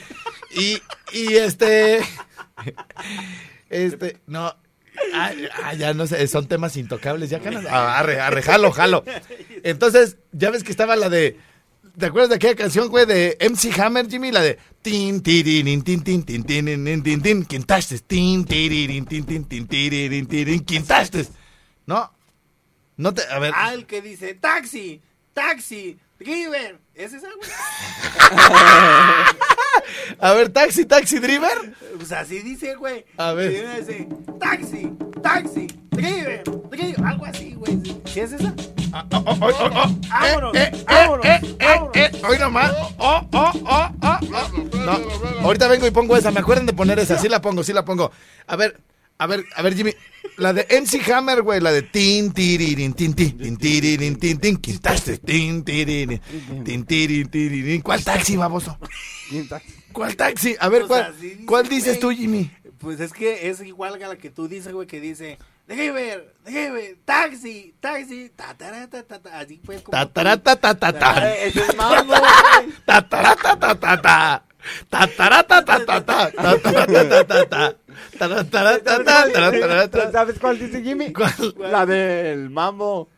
Y, 0.51 0.79
y 1.11 1.33
este. 1.33 2.01
Este, 3.67 4.19
no. 4.27 4.55
Ah, 5.13 5.73
ya 5.73 5.93
no 5.93 6.07
sé, 6.07 6.27
son 6.27 6.47
temas 6.47 6.77
intocables, 6.77 7.29
ya 7.29 7.39
canas. 7.39 7.65
Ah, 7.69 7.99
arre, 7.99 8.41
jalo. 8.41 9.03
Entonces, 9.63 10.17
ya 10.31 10.51
ves 10.51 10.63
que 10.63 10.71
estaba 10.71 10.95
la 10.95 11.09
de. 11.09 11.37
¿Te 11.97 12.07
acuerdas 12.07 12.29
de 12.29 12.35
aquella 12.35 12.55
canción, 12.55 12.89
güey, 12.89 13.05
de 13.05 13.37
MC 13.39 13.71
Hammer, 13.79 14.09
Jimmy? 14.09 14.31
La 14.31 14.41
de 14.41 14.57
tin 14.81 15.21
tin 15.21 15.43
tin 15.83 16.03
tin 16.03 16.23
tin 16.23 16.43
tin 16.43 17.03
tin 17.03 17.21
tin 17.21 17.45
quintastes 17.45 18.03
tin 18.03 18.43
tiririn 18.43 19.05
tin 19.05 19.25
tin 19.25 19.45
tin 19.45 19.67
tiririn 19.67 20.25
tin 20.27 20.59
quintastes. 20.65 21.29
¿No? 21.85 22.11
No 22.97 23.13
te 23.13 23.21
a 23.29 23.39
ver. 23.39 23.53
Ah, 23.55 23.67
Al 23.69 23.85
que 23.85 24.01
dice 24.01 24.33
taxi 24.33 25.01
taxi, 25.35 25.99
driver. 26.17 26.79
¿Es 26.95 27.13
esa, 27.13 27.27
güey? 27.27 27.47
A 30.19 30.33
ver, 30.33 30.49
taxi, 30.49 30.83
taxi, 30.85 31.19
driver. 31.19 31.75
Pues 31.97 32.11
así 32.11 32.39
dice, 32.39 32.73
güey. 32.75 33.05
A 33.17 33.33
ver. 33.33 33.51
Y 33.51 33.59
uno 33.59 33.75
dice, 33.75 34.07
taxi, 34.39 34.91
taxi, 35.21 35.67
driver, 35.91 36.43
driver. 36.71 37.05
Algo 37.05 37.25
así, 37.25 37.53
güey. 37.53 37.79
¿Sí 38.05 38.21
es 38.21 38.31
esa? 38.31 38.55
Hoy 42.27 42.39
nomás. 42.39 42.71
Oh, 42.97 43.21
oh, 43.33 43.51
oh, 43.65 43.89
oh, 44.01 44.01
oh. 44.01 44.19
No, 44.85 44.97
ahorita 45.43 45.67
vengo 45.67 45.85
y 45.85 45.91
pongo 45.91 46.15
esa. 46.15 46.31
Me 46.31 46.39
acuerdan 46.39 46.65
de 46.65 46.71
poner 46.73 46.97
esa. 46.99 47.19
Sí 47.19 47.27
la 47.27 47.41
pongo, 47.41 47.61
sí 47.63 47.73
la 47.73 47.83
pongo. 47.83 48.11
A 48.47 48.55
ver, 48.55 48.79
a 49.17 49.27
ver, 49.27 49.45
a 49.55 49.61
ver, 49.61 49.75
Jimmy. 49.75 49.93
La 50.37 50.51
de 50.51 50.67
MC 50.81 51.09
Hammer, 51.11 51.41
güey. 51.43 51.61
La 51.61 51.71
de 51.71 51.81
tin, 51.81 52.33
tiririn, 52.33 52.93
tin, 52.93 53.13
tin, 53.13 53.37
tin, 53.37 53.57
tiririn, 53.57 54.17
tin, 54.17 54.37
tin, 54.39 54.57
quintaste. 54.57 55.17
Tin, 55.17 55.63
tiririn, 55.63 56.19
tin, 56.65 56.85
tiririn, 56.85 57.29
tiririn. 57.29 57.81
¿Cuál 57.81 58.03
taxi, 58.03 58.35
baboso? 58.35 58.77
¿Cuál 59.93 60.15
taxi? 60.17 60.55
A 60.59 60.67
ver, 60.67 60.85
Pues 60.87 61.05
¿cuál, 61.05 61.45
¿cuál 61.45 61.69
dices 61.69 61.99
tú. 61.99 62.11
Jimmy? 62.11 62.51
Pues 62.79 62.99
es 62.99 63.13
que 63.13 63.49
es 63.49 63.61
igual 63.61 64.01
a 64.03 64.07
la 64.09 64.15
que 64.17 64.29
tú 64.29 64.47
dices, 64.49 64.73
güey, 64.73 64.85
que 64.87 64.99
dice, 64.99 65.37
driver, 65.67 66.35
driver, 66.43 66.97
taxi, 67.05 67.73
taxi, 67.79 68.29
ta, 68.35 68.53
ta, 68.55 68.87
ta, 68.89 69.03
ta, 69.03 69.19
ta, 69.19 69.39
así 69.39 69.61
pues 69.63 69.81
como... 69.81 69.91
Ta, 69.91 70.05
ta, 70.11 70.37
ta, 70.37 70.55
ta, 70.57 70.75
ta, 70.77 70.91
ta. 70.91 71.33
Eh, 71.33 71.47
Ese 71.47 71.61
es 71.61 71.75
mambo, 71.75 72.13
güey. 72.13 72.73
Ta, 72.85 73.07
ta, 73.07 73.35
ta, 73.35 73.55
ta, 73.57 73.75
ta, 73.79 74.01
ta. 74.01 74.45
¿Sabes 80.11 80.39
cuál 80.39 80.59
dice 80.59 80.81
Jimmy? 80.81 81.13
¿Cuál? 81.13 81.55
La 81.59 81.85
del 81.85 82.49
mambo. 82.49 83.09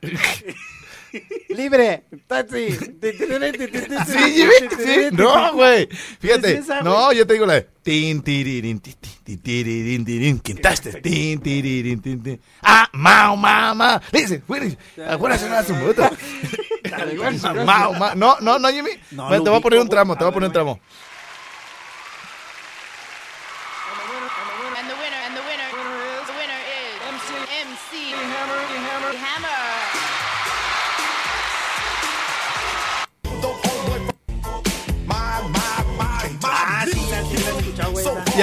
Libre, 1.49 2.03
taxi. 2.27 2.71
sí, 2.71 4.33
Jimmy. 4.35 4.51
¿Sí? 4.77 5.07
No, 5.11 5.53
güey. 5.53 5.87
Fíjate. 6.19 6.61
No, 6.83 7.11
yo 7.13 7.25
te 7.25 7.33
digo 7.33 7.45
la 7.45 7.53
de. 7.55 7.67
Tin, 7.81 8.21
tiririn, 8.21 8.81
este? 8.85 9.07
tin, 9.23 9.41
tiririn, 9.41 10.03
tin, 10.03 10.39
quintaste. 10.39 11.01
Tin, 11.01 11.39
tiririn, 11.39 12.01
tin, 12.01 12.21
tin. 12.21 12.41
Ah, 12.61 12.87
mao, 12.91 13.37
mao, 13.37 13.73
mao. 13.75 14.01
Dice, 14.11 14.41
afuera 15.07 15.37
suena 15.37 15.63
su 15.63 15.73
moto. 15.73 16.09
Mao, 17.65 17.93
mao. 17.93 18.15
No, 18.15 18.37
no, 18.41 18.59
no, 18.59 18.69
Jimmy. 18.69 18.91
te 19.09 19.15
voy 19.15 19.55
a 19.57 19.61
poner 19.61 19.79
un 19.79 19.89
tramo, 19.89 20.15
te 20.15 20.23
voy 20.23 20.31
a 20.31 20.33
poner 20.33 20.47
un 20.47 20.53
tramo. 20.53 20.79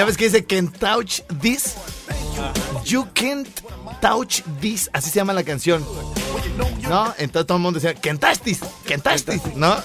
Ya 0.05 0.07
ves 0.09 0.17
que 0.17 0.25
dice 0.25 0.45
can 0.45 0.67
touch 0.71 1.21
this. 1.41 1.75
You 2.85 3.07
can't 3.15 3.47
touch 4.01 4.41
this. 4.61 4.87
Así 4.93 5.09
se 5.09 5.15
llama 5.15 5.33
la 5.33 5.43
canción. 5.43 5.83
¿No? 6.87 7.11
Entonces 7.17 7.47
todo 7.47 7.57
el 7.57 7.63
mundo 7.63 7.79
decía, 7.79 7.95
Kentastis, 7.95 8.59
Kentastis, 8.85 9.41
¿no? 9.55 9.75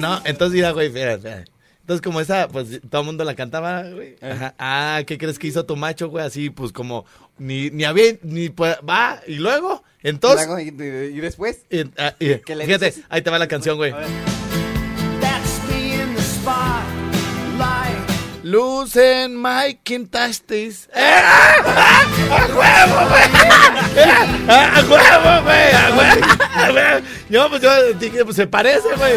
No, 0.00 0.20
entonces 0.24 0.56
mira, 0.56 0.72
güey, 0.72 0.88
espera, 0.88 1.14
espera. 1.14 1.44
Entonces 1.82 2.02
como 2.02 2.20
esa, 2.20 2.48
pues 2.48 2.80
todo 2.90 3.02
el 3.02 3.06
mundo 3.06 3.22
la 3.22 3.36
cantaba, 3.36 3.84
güey. 3.84 4.16
Ajá. 4.20 4.56
Ah, 4.58 5.02
¿qué 5.06 5.18
crees 5.18 5.38
que 5.38 5.46
hizo 5.46 5.64
tu 5.64 5.76
macho, 5.76 6.08
güey? 6.08 6.26
Así, 6.26 6.50
pues 6.50 6.72
como, 6.72 7.04
ni, 7.38 7.70
ni 7.70 7.84
había, 7.84 8.14
ni, 8.22 8.48
pues, 8.48 8.76
va, 8.78 9.20
y 9.28 9.36
luego, 9.36 9.84
entonces... 10.02 10.48
Y, 10.58 10.68
y 10.82 11.20
después. 11.20 11.58
y- 11.70 11.82
ah, 11.96 12.12
y- 12.18 12.38
¿Qué 12.38 12.56
le 12.56 12.66
fíjate, 12.66 12.92
ahí 13.08 13.22
te 13.22 13.30
va 13.30 13.38
la 13.38 13.46
canción, 13.46 13.76
güey. 13.76 13.94
Lucen 18.54 19.34
my 19.42 19.80
Kentastis. 19.82 20.88
¡Eh! 20.94 21.20
¡Ah! 21.24 22.06
¡A 22.30 22.46
huevo, 22.46 22.98
güey! 23.10 23.26
¡A 24.48 24.80
huevo, 24.88 25.42
güey! 25.42 25.70
¡A 25.72 25.90
huevo! 25.96 26.26
¡A 26.54 26.70
huevo! 26.72 27.06
Yo, 27.28 27.48
pues 27.50 27.62
yo 27.62 27.92
dije, 27.94 28.24
pues 28.24 28.36
se 28.36 28.46
parece, 28.46 28.94
güey. 28.96 29.14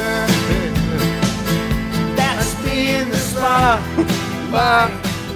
Va, 4.52 4.90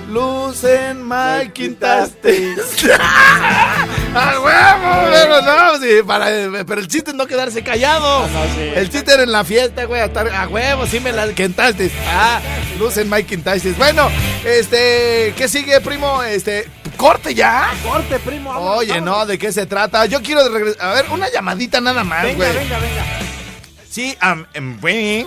Lucen 0.10 1.08
my 1.08 1.48
Kentastis. 1.53 2.88
¡A 4.13 4.39
huevo! 4.39 5.10
Pero 5.12 5.41
no, 5.41 5.77
sí, 5.80 6.03
para, 6.06 6.25
pero 6.68 6.82
el 6.82 6.88
chiste 6.88 7.12
es 7.12 7.15
no 7.15 7.25
quedarse 7.27 7.63
callado. 7.63 8.27
El 8.75 8.89
chiste 8.89 9.13
era 9.13 9.24
en 9.24 9.32
la 9.32 9.44
fiesta, 9.46 9.86
güey, 9.86 10.01
a, 10.01 10.06
estar- 10.06 10.30
a 10.30 10.48
huevo, 10.48 10.86
sí 10.86 11.00
me 11.00 11.12
la 11.13 11.27
quintaste. 11.34 11.89
Ah, 12.10 12.39
lucen 12.77 13.10
Mike 13.10 13.27
quintaste. 13.30 13.72
Bueno, 13.74 14.10
este, 14.44 15.34
¿qué 15.38 15.48
sigue, 15.48 15.80
primo? 15.82 16.22
Este, 16.24 16.68
corte 16.98 17.34
ya. 17.34 17.70
Corte, 17.84 18.20
primo. 18.20 18.50
vámonos, 18.53 18.77
Oye, 18.80 18.94
vámonos. 18.94 19.18
no, 19.20 19.25
¿de 19.25 19.38
qué 19.38 19.51
se 19.53 19.65
trata? 19.65 20.06
Yo 20.08 20.22
quiero 20.22 20.48
regresar. 20.50 20.86
A 20.89 20.94
ver, 20.94 21.06
una 21.10 21.30
llamadita 21.30 21.80
nada 21.80 22.03
más, 22.03 22.24
Venga, 22.24 22.36
güey. 22.36 22.53
venga, 22.58 22.80
venga. 22.80 23.03
Sí, 23.89 24.18
em, 24.53 24.80
güey. 24.82 25.25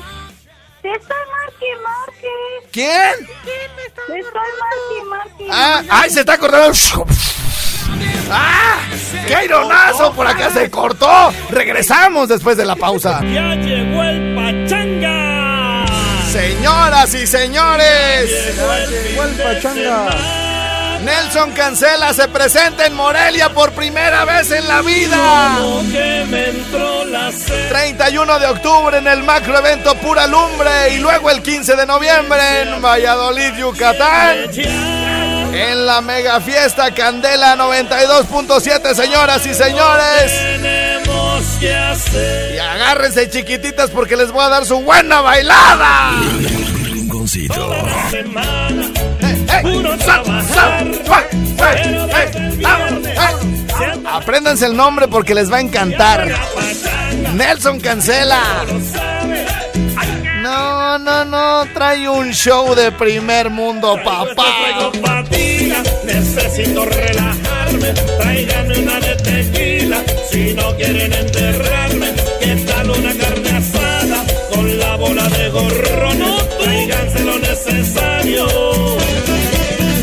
Te 0.82 0.92
estoy 0.92 1.16
marque, 1.32 1.66
marque. 1.82 2.28
¿Quién? 2.70 3.26
Te 3.44 3.86
estoy 3.86 4.22
marque, 4.22 5.04
marque. 5.08 5.46
Ah, 5.50 5.82
ay, 5.88 6.10
se 6.10 6.20
está 6.20 6.36
cortando. 6.36 6.72
¡Ah! 8.30 8.78
¡Qué 9.26 9.44
ironazo! 9.44 10.12
Por 10.12 10.26
acá 10.26 10.50
se 10.50 10.70
cortó. 10.70 11.32
Regresamos 11.50 12.28
después 12.28 12.56
de 12.56 12.64
la 12.64 12.76
pausa. 12.76 13.20
Ya 13.22 13.54
llegó 13.54 14.02
el 14.02 14.34
pachanga. 14.34 15.86
Señoras 16.30 17.14
y 17.14 17.26
señores, 17.26 18.56
Llegó 18.90 19.22
el 19.24 19.30
pachanga. 19.36 20.08
Nelson 21.04 21.52
Cancela 21.52 22.14
se 22.14 22.28
presenta 22.28 22.86
en 22.86 22.94
Morelia 22.94 23.50
por 23.50 23.72
primera 23.72 24.24
vez 24.24 24.50
en 24.50 24.66
la 24.66 24.80
vida. 24.80 25.56
Como 25.58 25.82
que 25.92 26.24
me 26.30 26.48
entró 26.48 27.04
la 27.04 27.30
sed. 27.30 27.68
31 27.68 28.38
de 28.38 28.46
octubre 28.46 28.96
en 28.96 29.06
el 29.06 29.22
macroevento 29.22 29.94
Pura 29.96 30.26
Lumbre 30.26 30.94
y 30.94 30.98
luego 30.98 31.30
el 31.30 31.42
15 31.42 31.76
de 31.76 31.84
noviembre 31.84 32.62
en 32.62 32.80
Valladolid, 32.80 33.54
Yucatán. 33.54 34.50
En 35.56 35.86
la 35.86 36.00
mega 36.00 36.40
fiesta 36.40 36.92
Candela 36.92 37.56
92.7, 37.56 38.94
señoras 38.94 39.46
y 39.46 39.54
señores. 39.54 40.32
Tenemos 40.32 41.44
que 41.60 41.74
hacer. 41.74 42.54
Y 42.56 42.58
agárrense 42.58 43.30
chiquititas 43.30 43.90
porque 43.90 44.16
les 44.16 44.32
voy 44.32 44.44
a 44.44 44.48
dar 44.48 44.64
su 44.66 44.80
buena 44.80 45.20
bailada. 45.20 46.10
Rinconcito. 46.82 47.72
la 47.72 48.10
semana. 48.10 48.90
¡Ey! 49.20 49.62
Puro 49.62 49.90
¡Sa- 49.98 50.22
trabajar. 50.22 50.44
sa- 50.44 50.78
¡Fue! 51.04 51.28
¡Fue! 51.56 51.68
Pero 51.84 52.04
¡Ey! 52.04 52.26
desde 52.26 52.38
el 52.38 52.56
¡Vamos! 52.62 53.02
viernes 53.02 53.18
¡Ey! 53.18 53.66
se 53.78 53.84
anda 53.84 54.14
Apréndanse 54.16 54.66
el 54.66 54.76
nombre 54.76 55.06
porque 55.08 55.34
les 55.34 55.52
va 55.52 55.58
a 55.58 55.60
encantar. 55.60 56.34
Nelson 57.34 57.78
Cancela. 57.80 58.42
No, 61.04 61.22
no, 61.22 61.66
trae 61.74 62.08
un 62.08 62.32
show 62.32 62.74
de 62.74 62.90
primer 62.90 63.50
mundo, 63.50 63.94
papá. 64.02 64.34
Traigo 64.34 64.90
fatiga, 65.06 65.82
necesito 66.02 66.86
relajarme. 66.86 67.92
Tráiganme 68.18 68.78
una 68.78 69.00
de 69.00 69.14
tequila. 69.16 70.02
Si 70.30 70.54
no 70.54 70.74
quieren 70.76 71.12
enterrarme, 71.12 72.14
¿qué 72.40 72.56
tal 72.66 72.88
una 72.88 73.12
carne 73.18 73.50
asada 73.50 74.24
con 74.50 74.78
la 74.78 74.96
bola 74.96 75.28
de 75.28 75.50
gorro? 75.50 76.14
No, 76.14 76.36
tráiganse 76.58 77.20
lo 77.22 77.38
necesario. 77.38 78.46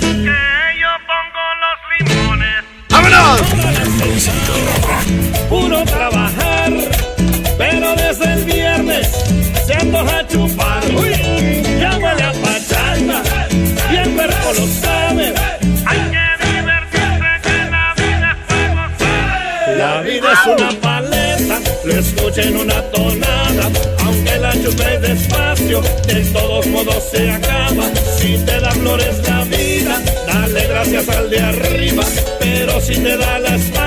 Que 0.03 0.38
yo 0.81 0.91
pongo 1.10 1.43
los 1.63 1.79
limones. 1.98 2.63
¡Vámonos! 2.89 3.41
Puro 5.50 5.80
en 22.41 22.57
una 22.57 22.81
tonada. 22.91 23.69
Aunque 24.05 24.38
la 24.38 24.53
chupes 24.53 25.01
despacio, 25.01 25.81
de 26.07 26.21
todos 26.31 26.65
modos 26.67 27.03
se 27.12 27.29
acaba. 27.29 27.86
Si 28.19 28.38
te 28.38 28.60
da 28.60 28.71
flores 28.71 29.15
la 29.27 29.43
vida, 29.45 30.01
dale 30.27 30.67
gracias 30.67 31.10
al 31.10 31.29
de 31.29 31.39
arriba. 31.39 32.03
Pero 32.39 32.81
si 32.81 32.93
te 32.95 33.17
da 33.17 33.39
la 33.39 33.55
espalda, 33.55 33.80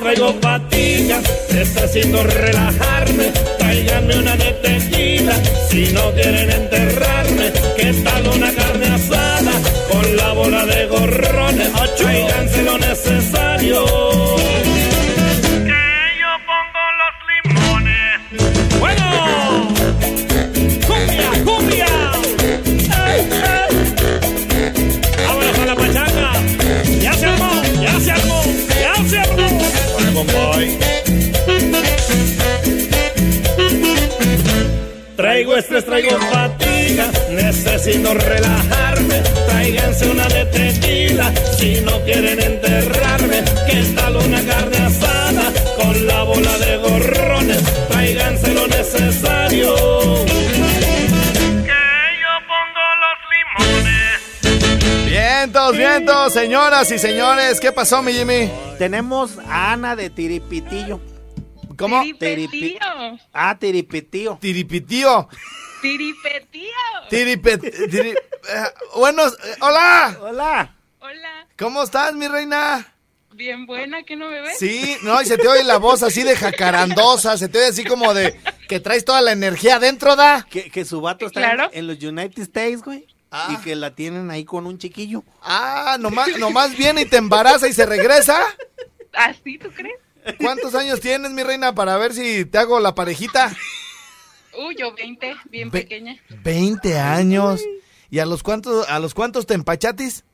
Traigo 0.00 0.34
fatiga, 0.40 1.20
necesito 1.52 2.22
relajarme. 2.22 3.32
Tráiganme 3.58 4.18
una 4.18 4.36
de 4.36 4.52
tequila, 4.52 5.34
si 5.68 5.92
no 5.92 6.12
quieren 6.12 6.50
enterrarme. 6.50 6.67
Señoras 56.86 56.90
y 56.92 56.98
señores. 56.98 57.60
¿Qué 57.60 57.72
pasó, 57.72 58.02
mi 58.02 58.12
Jimmy? 58.12 58.50
Tenemos 58.78 59.38
a 59.48 59.72
Ana 59.72 59.96
de 59.96 60.10
Tiripitillo. 60.10 61.00
¿Cómo? 61.76 62.02
Tiripetío. 62.02 62.78
Ah, 63.32 63.56
Tiripitío. 63.58 64.38
Tiripitío. 64.40 65.28
Tiripetío. 65.82 66.70
Tiripet. 67.08 67.62
tiri- 67.90 68.14
eh, 68.16 68.64
buenos. 68.96 69.32
eh, 69.44 69.54
hola. 69.60 70.16
Hola. 70.20 70.74
Hola. 71.00 71.46
¿Cómo 71.56 71.82
estás, 71.82 72.14
mi 72.14 72.28
reina? 72.28 72.86
Bien 73.32 73.66
buena, 73.66 74.02
¿que 74.02 74.16
no 74.16 74.28
me 74.28 74.40
ves? 74.40 74.58
Sí, 74.58 74.96
no, 75.02 75.20
y 75.22 75.26
se 75.26 75.38
te 75.38 75.46
oye 75.46 75.62
la 75.62 75.76
voz 75.78 76.02
así 76.02 76.24
de 76.24 76.34
jacarandosa, 76.36 77.38
se 77.38 77.48
te 77.48 77.58
oye 77.58 77.68
así 77.68 77.84
como 77.84 78.12
de 78.12 78.40
que 78.68 78.80
traes 78.80 79.04
toda 79.04 79.20
la 79.20 79.30
energía 79.30 79.76
adentro, 79.76 80.16
¿da? 80.16 80.44
Que, 80.50 80.70
que 80.70 80.84
su 80.84 81.00
vato 81.00 81.26
está 81.26 81.40
Claro. 81.40 81.70
en, 81.72 81.78
en 81.80 81.86
los 81.86 82.02
United 82.02 82.42
States, 82.42 82.82
güey. 82.82 83.06
Ah. 83.30 83.48
Y 83.52 83.62
que 83.62 83.76
la 83.76 83.94
tienen 83.94 84.30
ahí 84.30 84.44
con 84.44 84.66
un 84.66 84.78
chiquillo. 84.78 85.22
Ah, 85.42 85.96
nomás, 86.00 86.36
nomás 86.38 86.76
viene 86.76 87.02
y 87.02 87.04
te 87.06 87.18
embaraza 87.18 87.68
y 87.68 87.72
se 87.72 87.84
regresa. 87.84 88.38
¿Así 89.12 89.58
tú 89.58 89.70
crees? 89.70 89.98
¿Cuántos 90.38 90.74
años 90.74 91.00
tienes, 91.00 91.30
mi 91.32 91.42
reina, 91.42 91.74
para 91.74 91.96
ver 91.96 92.14
si 92.14 92.44
te 92.44 92.58
hago 92.58 92.80
la 92.80 92.94
parejita? 92.94 93.54
Uy, 94.58 94.76
yo 94.76 94.92
20, 94.94 95.36
bien 95.50 95.70
Ve- 95.70 95.82
pequeña. 95.82 96.16
20 96.42 96.98
años. 96.98 97.60
¿Y 98.10 98.18
a 98.18 98.26
los 98.26 98.42
cuántos, 98.42 98.88
a 98.88 98.98
los 98.98 99.14
cuántos 99.14 99.46
te 99.46 99.54
empachatis? 99.54 100.24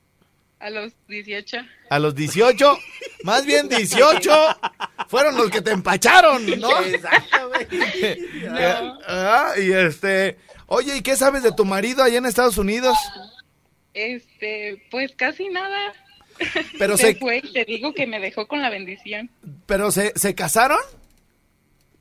A 0.61 0.70
los 0.70 0.92
18. 1.09 1.59
A 1.90 1.98
los 1.98 2.14
18. 2.14 2.78
Más 3.24 3.44
bien 3.44 3.68
18. 3.68 4.33
Fueron 5.09 5.37
los 5.37 5.50
que 5.50 5.61
te 5.61 5.72
empacharon, 5.72 6.46
¿no? 6.59 6.80
Exacto, 6.85 7.48
güey. 7.48 7.66
Eh, 7.70 8.92
ah, 9.09 9.52
y 9.59 9.72
este, 9.72 10.38
oye, 10.66 10.96
¿y 10.96 11.03
qué 11.03 11.16
sabes 11.16 11.42
de 11.42 11.53
tu 11.53 11.64
marido 11.64 12.03
allá 12.03 12.18
en 12.18 12.27
Estados 12.27 12.59
Unidos? 12.59 12.96
Este, 13.92 14.83
pues 14.90 15.12
casi 15.16 15.48
nada. 15.48 15.92
Pero 16.79 16.96
se 16.96 17.12
se, 17.12 17.14
fue 17.16 17.38
y 17.38 17.53
te 17.53 17.64
digo 17.64 17.92
que 17.94 18.07
me 18.07 18.18
dejó 18.20 18.46
con 18.48 18.61
la 18.62 18.70
bendición. 18.70 19.31
pero 19.66 19.90
se, 19.90 20.12
¿se 20.16 20.35
casaron? 20.35 20.81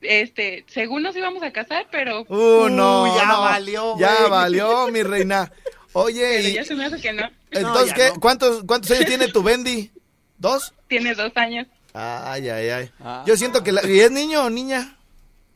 Este, 0.02 0.66
según 0.68 1.02
nos 1.04 1.16
íbamos 1.16 1.44
a 1.44 1.52
casar, 1.54 1.88
pero, 1.92 2.24
Uh, 2.28 2.68
no, 2.70 3.16
ya 3.16 3.26
no, 3.26 3.42
valió, 3.42 3.98
Ya 3.98 4.16
güey. 4.18 4.30
valió, 4.30 4.88
mi 4.90 5.02
reina. 5.04 5.52
Oye, 5.94 6.28
pero 6.38 6.50
y- 6.50 6.54
ya 6.54 6.66
se 6.66 6.76
me 6.76 6.86
hace 6.86 7.00
que 7.00 7.14
no. 7.14 7.30
entonces, 7.52 7.94
¿qué? 7.94 8.10
no. 8.10 8.20
¿Cuántos, 8.20 8.64
¿cuántos 8.66 8.92
años 8.92 9.06
tiene 9.06 9.28
tu 9.30 9.44
Bendy? 9.44 9.92
¿Dos? 10.38 10.74
Tiene 10.88 11.14
dos 11.16 11.32
años, 11.36 11.68
Ay, 11.94 12.50
ay, 12.50 12.70
ay. 12.70 12.92
Ah. 13.00 13.24
Yo 13.28 13.38
siento 13.38 13.64
que 13.64 13.72
la, 13.72 13.86
¿y 13.88 14.00
es 14.00 14.10
niño 14.12 14.44
o 14.46 14.50
niña? 14.50 14.98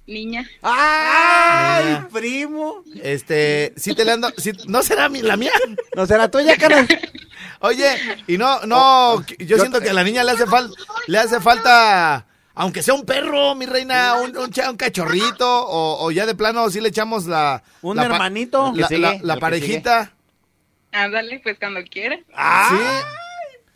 Niña. 0.07 0.47
¡Ay, 0.61 1.85
Mira. 1.85 2.07
primo! 2.11 2.83
Este, 3.03 3.73
sí 3.75 3.93
te 3.93 4.05
le 4.05 4.13
ando, 4.13 4.29
sí- 4.37 4.51
no 4.67 4.81
será 4.83 5.09
mi, 5.09 5.21
la 5.21 5.35
mía. 5.37 5.51
¿No 5.95 6.05
será 6.05 6.29
tuya, 6.31 6.57
carnal? 6.57 6.87
Oye, 7.59 7.89
y 8.27 8.37
no, 8.37 8.61
no, 8.65 9.23
yo 9.39 9.57
siento 9.57 9.79
que 9.81 9.89
a 9.89 9.93
la 9.93 10.03
niña 10.03 10.23
le 10.23 10.31
hace 10.31 10.45
falta, 10.45 10.73
le 11.07 11.17
hace 11.17 11.39
falta, 11.41 12.25
aunque 12.53 12.81
sea 12.83 12.93
un 12.93 13.03
perro, 13.05 13.55
mi 13.55 13.65
reina, 13.65 14.15
un, 14.15 14.35
un, 14.37 14.51
un 14.69 14.77
cachorrito, 14.77 15.65
o, 15.67 16.05
o 16.05 16.11
ya 16.11 16.25
de 16.25 16.35
plano 16.35 16.69
sí 16.69 16.79
le 16.81 16.89
echamos 16.89 17.25
la... 17.25 17.63
Un 17.81 17.97
la 17.97 18.05
hermanito. 18.05 18.71
La, 18.75 18.87
sigue, 18.87 18.99
la- 19.01 19.19
la 19.21 19.37
parejita. 19.37 20.13
Ándale, 20.91 21.39
pues 21.43 21.57
cuando 21.59 21.81
quiera. 21.83 22.15
Sí, 22.17 22.75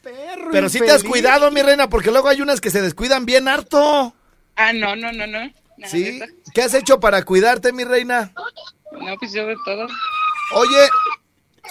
Perro 0.02 0.50
pero 0.52 0.70
sí 0.70 0.80
te 0.80 0.92
has 0.92 1.04
cuidado, 1.04 1.52
mi 1.52 1.62
reina, 1.62 1.90
porque 1.90 2.10
luego 2.12 2.28
hay 2.30 2.42
unas 2.42 2.60
que 2.62 2.72
se 2.72 2.82
descuidan 2.82 3.26
bien 3.26 3.48
harto. 3.48 4.16
Ah, 4.56 4.74
no, 4.74 4.96
no, 4.96 5.12
no, 5.12 5.28
no. 5.28 5.52
¿Sí? 5.88 6.22
¿Qué 6.54 6.62
has 6.62 6.74
hecho 6.74 7.00
para 7.00 7.24
cuidarte, 7.24 7.74
mi 7.74 7.84
reina? 7.84 8.34
No, 8.92 9.18
pues 9.18 9.34
yo 9.34 9.48
de 9.48 9.56
todo. 9.66 9.88
Oye, 10.54 10.90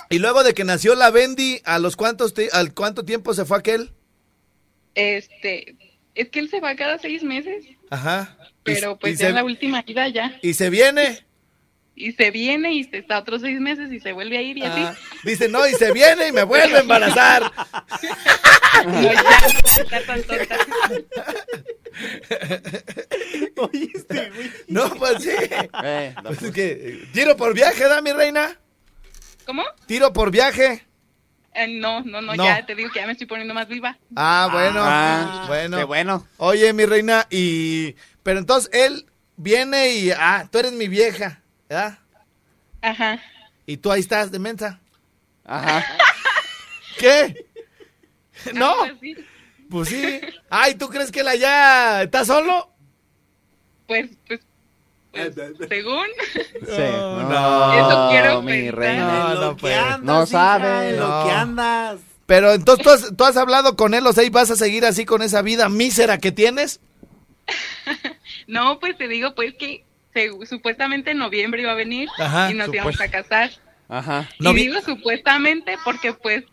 y 0.09 0.19
luego 0.19 0.43
de 0.43 0.55
que 0.55 0.65
nació 0.65 0.95
la 0.95 1.11
Bendy, 1.11 1.61
¿a 1.65 1.79
los 1.79 1.97
cuántos 1.97 2.35
al 2.53 2.75
cuánto 2.75 3.05
tiempo 3.05 3.35
se 3.35 3.45
fue 3.45 3.59
aquel? 3.59 3.93
Este, 4.95 5.77
es 6.15 6.29
que 6.31 6.41
él 6.41 6.51
se 6.51 6.61
va 6.61 6.75
cada 6.77 6.99
seis 6.99 7.23
meses. 7.23 7.65
Ajá. 7.91 8.37
Pero 8.63 8.99
pues 8.99 9.19
ya 9.19 9.29
se, 9.29 9.33
la 9.33 9.45
última 9.45 9.83
ida 9.87 10.09
ya. 10.09 10.39
¿Y 10.43 10.55
se 10.55 10.71
viene? 10.71 11.25
y 11.95 12.13
se 12.13 12.31
viene 12.31 12.73
y 12.73 12.89
está 12.93 13.19
otros 13.19 13.43
seis 13.43 13.61
meses 13.61 13.93
y 13.93 14.01
se 14.01 14.13
vuelve 14.13 14.39
a 14.39 14.43
ir 14.43 14.59
y 14.59 14.63
así. 14.63 14.81
Ah, 14.83 14.95
dice, 15.25 15.49
no, 15.49 15.67
y 15.67 15.73
se 15.75 15.93
viene 15.93 16.29
y 16.29 16.33
me 16.33 16.45
vuelve 16.45 16.79
a 16.79 16.81
embarazar. 16.81 17.53
no, 18.85 18.93
no. 18.93 19.11
Oye, 23.57 23.91
este. 23.95 24.33
No, 24.69 24.95
pues 24.95 25.23
sí. 25.23 25.31
Eh, 25.85 26.15
no, 26.17 26.31
pues. 26.31 26.39
pues. 26.41 27.13
tiro 27.13 27.37
por 27.37 27.55
viaje, 27.55 27.85
da 27.89 28.01
mi 28.01 28.13
reina. 28.13 28.59
¿Cómo? 29.45 29.65
Tiro 29.87 30.13
por 30.13 30.31
viaje. 30.31 30.87
Eh, 31.53 31.67
no, 31.67 32.03
no, 32.03 32.23
no, 32.23 32.35
ya 32.37 32.65
te 32.65 32.75
digo 32.75 32.91
que 32.93 33.01
ya 33.01 33.07
me 33.07 33.13
estoy 33.13 33.27
poniendo 33.27 33.53
más 33.53 33.69
viva. 33.69 33.99
Ah, 34.15 34.49
bueno. 34.53 34.81
Ah, 34.83 35.45
bueno. 35.49 35.79
Qué 35.79 35.85
bueno. 35.85 36.27
Oye, 36.37 36.73
mi 36.73 36.87
reina, 36.87 37.27
y. 37.29 37.97
Pero 38.23 38.39
entonces 38.39 38.71
él 38.73 39.07
viene 39.37 39.95
y. 39.95 40.11
Ah, 40.13 40.49
tú 40.51 40.59
eres 40.59 40.73
mi 40.73 40.89
vieja. 40.89 41.40
¿verdad? 41.71 41.99
Ajá. 42.83 43.23
Y 43.65 43.77
tú 43.77 43.93
ahí 43.93 44.01
estás 44.01 44.33
de 44.33 44.39
mensa. 44.41 44.81
Ajá. 45.45 45.85
¿Qué? 46.99 47.47
Ah, 48.47 48.51
¿No? 48.55 48.75
Pues, 48.99 49.19
pues 49.71 49.89
sí. 49.89 50.21
Ay, 50.51 50.75
¿tú 50.75 50.89
crees 50.89 51.13
que 51.13 51.21
él 51.21 51.29
allá 51.29 52.03
está 52.03 52.25
solo? 52.25 52.71
Pues, 53.87 54.11
pues, 54.27 54.41
pues 55.13 55.35
según. 55.69 56.07
No, 56.67 57.89
no, 57.91 58.11
quiero 58.11 58.43
mi. 58.43 58.71
No, 58.71 59.35
no, 59.35 59.57
pues. 59.57 59.79
no 60.03 60.27
sabes. 60.27 60.99
No. 60.99 61.25
Que 61.25 61.31
andas. 61.31 62.01
Pero 62.27 62.53
entonces 62.53 62.85
¿tú 62.85 62.91
has, 62.91 63.17
tú 63.17 63.25
has 63.25 63.37
hablado 63.37 63.77
con 63.77 63.93
él, 63.93 64.07
o 64.07 64.13
sea, 64.13 64.23
¿y 64.23 64.31
vas 64.31 64.51
a 64.51 64.57
seguir 64.57 64.85
así 64.85 65.05
con 65.05 65.21
esa 65.21 65.43
vida 65.43 65.69
mísera 65.69 66.19
que 66.19 66.31
tienes? 66.31 66.81
no, 68.47 68.79
pues 68.79 68.97
te 68.97 69.09
digo, 69.09 69.35
pues 69.35 69.55
que 69.55 69.85
supuestamente 70.49 71.13
en 71.13 71.19
noviembre 71.19 71.63
iba 71.63 71.73
a 71.73 71.77
venir 71.77 72.09
y 72.51 72.55
nos 72.55 72.73
íbamos 72.73 73.01
a 73.01 73.09
casar. 73.09 73.51
Ajá. 73.89 74.29
Y 74.39 74.55
digo 74.55 74.81
supuestamente 74.83 75.77
porque 75.85 76.13
pues 76.13 76.45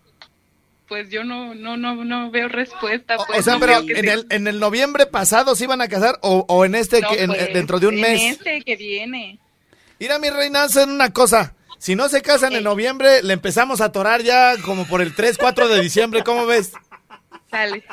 pues 0.88 1.10
yo 1.10 1.24
no 1.24 1.54
no 1.54 1.78
no 1.78 2.04
no 2.04 2.32
veo 2.32 2.48
respuesta. 2.48 3.17
O 3.17 3.26
pues, 3.26 3.46
sea, 3.46 3.60
pero 3.60 3.80
en 3.80 4.08
el, 4.08 4.26
en 4.30 4.48
el 4.48 4.60
noviembre 4.60 5.06
pasado 5.06 5.56
se 5.56 5.65
iban 5.65 5.82
a 5.82 5.88
casar 5.88 6.17
o, 6.22 6.46
o 6.48 6.65
en 6.65 6.76
este 6.76 7.02
que, 7.02 7.28
pues, 7.28 7.54
dentro 7.54 7.80
de 7.80 7.88
un 7.88 8.00
mes. 8.00 8.22
En 8.22 8.32
este 8.32 8.62
que 8.62 8.76
viene. 8.76 9.39
Mira 10.00 10.20
mi 10.20 10.30
reina, 10.30 10.63
hacen 10.63 10.89
una 10.89 11.12
cosa. 11.12 11.54
Si 11.80 11.96
no 11.96 12.10
se 12.10 12.22
casan 12.22 12.54
en 12.54 12.63
noviembre, 12.63 13.22
le 13.22 13.34
empezamos 13.34 13.82
a 13.82 13.86
atorar 13.86 14.24
ya 14.24 14.56
como 14.63 14.88
por 14.88 15.02
el 15.02 15.13
3, 15.13 15.38
4 15.38 15.67
de 15.67 15.82
diciembre, 15.82 16.24
¿cómo 16.24 16.46
ves? 16.46 16.72
Sale. 17.52 17.84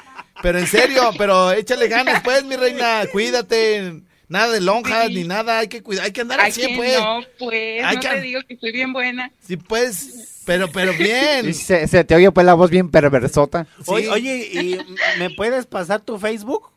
Pero 0.42 0.59
en 0.59 0.66
serio, 0.66 1.11
pero 1.18 1.53
échale 1.53 1.88
ganas 1.88 2.22
pues, 2.22 2.44
mi 2.44 2.57
reina, 2.57 3.05
cuídate. 3.12 4.03
Nada 4.28 4.52
de 4.52 4.60
lonjas 4.60 5.10
ni 5.10 5.24
nada, 5.24 5.58
hay 5.58 5.68
que 5.68 5.82
cuidar, 5.82 6.06
hay 6.06 6.12
que 6.12 6.22
andar 6.22 6.40
Ay, 6.40 6.50
así, 6.50 6.66
pues. 6.76 6.98
No, 6.98 7.20
pues, 7.38 7.84
hay 7.84 7.98
te 7.98 8.20
digo 8.20 8.40
que 8.46 8.54
estoy 8.54 8.72
bien 8.72 8.92
buena. 8.92 9.30
Sí, 9.46 9.56
pues, 9.56 10.42
pero, 10.46 10.70
pero 10.70 10.92
bien. 10.98 11.52
Se, 11.54 11.87
te 12.04 12.14
oye 12.14 12.30
pues 12.30 12.46
la 12.46 12.54
voz 12.54 12.70
bien 12.70 12.90
perversota. 12.90 13.66
Sí. 13.78 13.84
Oye, 13.87 14.10
oye, 14.10 14.50
¿y 14.52 14.78
¿me 15.18 15.30
puedes 15.30 15.66
pasar 15.66 16.00
tu 16.00 16.18
Facebook? 16.18 16.70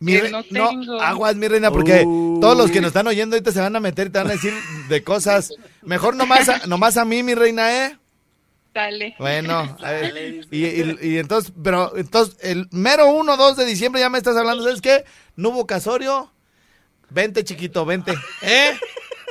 Mi 0.00 0.12
no, 0.30 0.44
tengo. 0.44 0.72
no, 0.72 1.00
aguas, 1.00 1.34
mi 1.34 1.48
reina, 1.48 1.72
porque 1.72 2.04
todos 2.40 2.56
los 2.56 2.70
que 2.70 2.80
nos 2.80 2.88
están 2.88 3.08
oyendo 3.08 3.34
ahorita 3.34 3.50
se 3.50 3.60
van 3.60 3.74
a 3.74 3.80
meter 3.80 4.06
y 4.06 4.10
te 4.10 4.18
van 4.18 4.28
a 4.28 4.34
decir 4.34 4.54
de 4.88 5.02
cosas. 5.02 5.52
Mejor 5.82 6.14
nomás 6.14 6.48
a, 6.48 6.66
nomás 6.66 6.96
a 6.96 7.04
mí, 7.04 7.22
mi 7.24 7.34
reina, 7.34 7.86
¿eh? 7.86 7.98
Dale. 8.72 9.16
Bueno, 9.18 9.76
a 9.82 9.90
ver, 9.90 10.46
y, 10.52 10.56
y, 10.56 10.98
y, 11.02 11.18
entonces, 11.18 11.52
pero 11.64 11.96
entonces, 11.96 12.36
el 12.42 12.68
mero 12.70 13.08
1 13.08 13.36
2 13.36 13.56
de 13.56 13.64
diciembre 13.64 14.00
ya 14.00 14.08
me 14.08 14.18
estás 14.18 14.36
hablando, 14.36 14.62
¿sabes 14.62 14.80
qué? 14.80 15.04
No 15.34 15.48
hubo 15.48 15.66
casorio, 15.66 16.32
Vente, 17.10 17.44
chiquito, 17.44 17.84
vente. 17.84 18.14
¿Eh? 18.42 18.78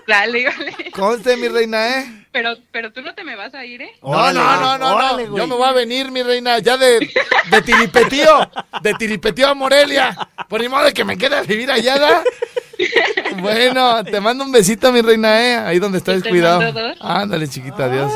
Dale, 0.08 0.44
dale. 0.44 0.92
Conste, 0.92 1.36
mi 1.36 1.48
reina, 1.50 2.00
¿eh? 2.00 2.26
Pero, 2.32 2.56
pero 2.72 2.94
tú 2.94 3.02
no 3.02 3.14
te 3.14 3.24
me 3.24 3.36
vas 3.36 3.54
a 3.54 3.66
ir, 3.66 3.82
¿eh? 3.82 3.92
No, 4.02 4.32
no, 4.32 4.60
no, 4.62 4.78
no, 4.78 5.18
no. 5.18 5.38
Yo 5.38 5.48
me 5.48 5.56
voy 5.56 5.68
a 5.68 5.74
venir, 5.74 6.12
mi 6.12 6.24
reina, 6.24 6.60
ya 6.60 6.78
de, 6.78 7.00
de 7.52 7.62
tiripetío, 7.62 8.50
de 8.82 8.94
tiripetío 8.94 9.50
a 9.50 9.54
Morelia. 9.54 10.16
Pues 10.16 10.48
Por 10.48 10.62
el 10.62 10.70
modo 10.70 10.86
de 10.86 10.94
que 10.94 11.04
me 11.04 11.18
quede 11.18 11.36
a 11.36 11.42
vivir 11.42 11.70
allá, 11.72 11.98
¿da? 12.00 12.24
Bueno, 13.40 14.04
te 14.06 14.22
mando 14.22 14.44
un 14.44 14.52
besito, 14.52 14.92
mi 14.92 15.02
reina, 15.02 15.42
¿eh? 15.42 15.58
Ahí 15.58 15.80
donde 15.80 15.98
estás, 15.98 16.24
cuidado. 16.24 16.62
Ándale, 17.02 17.48
chiquita, 17.48 17.86
adiós. 17.86 18.14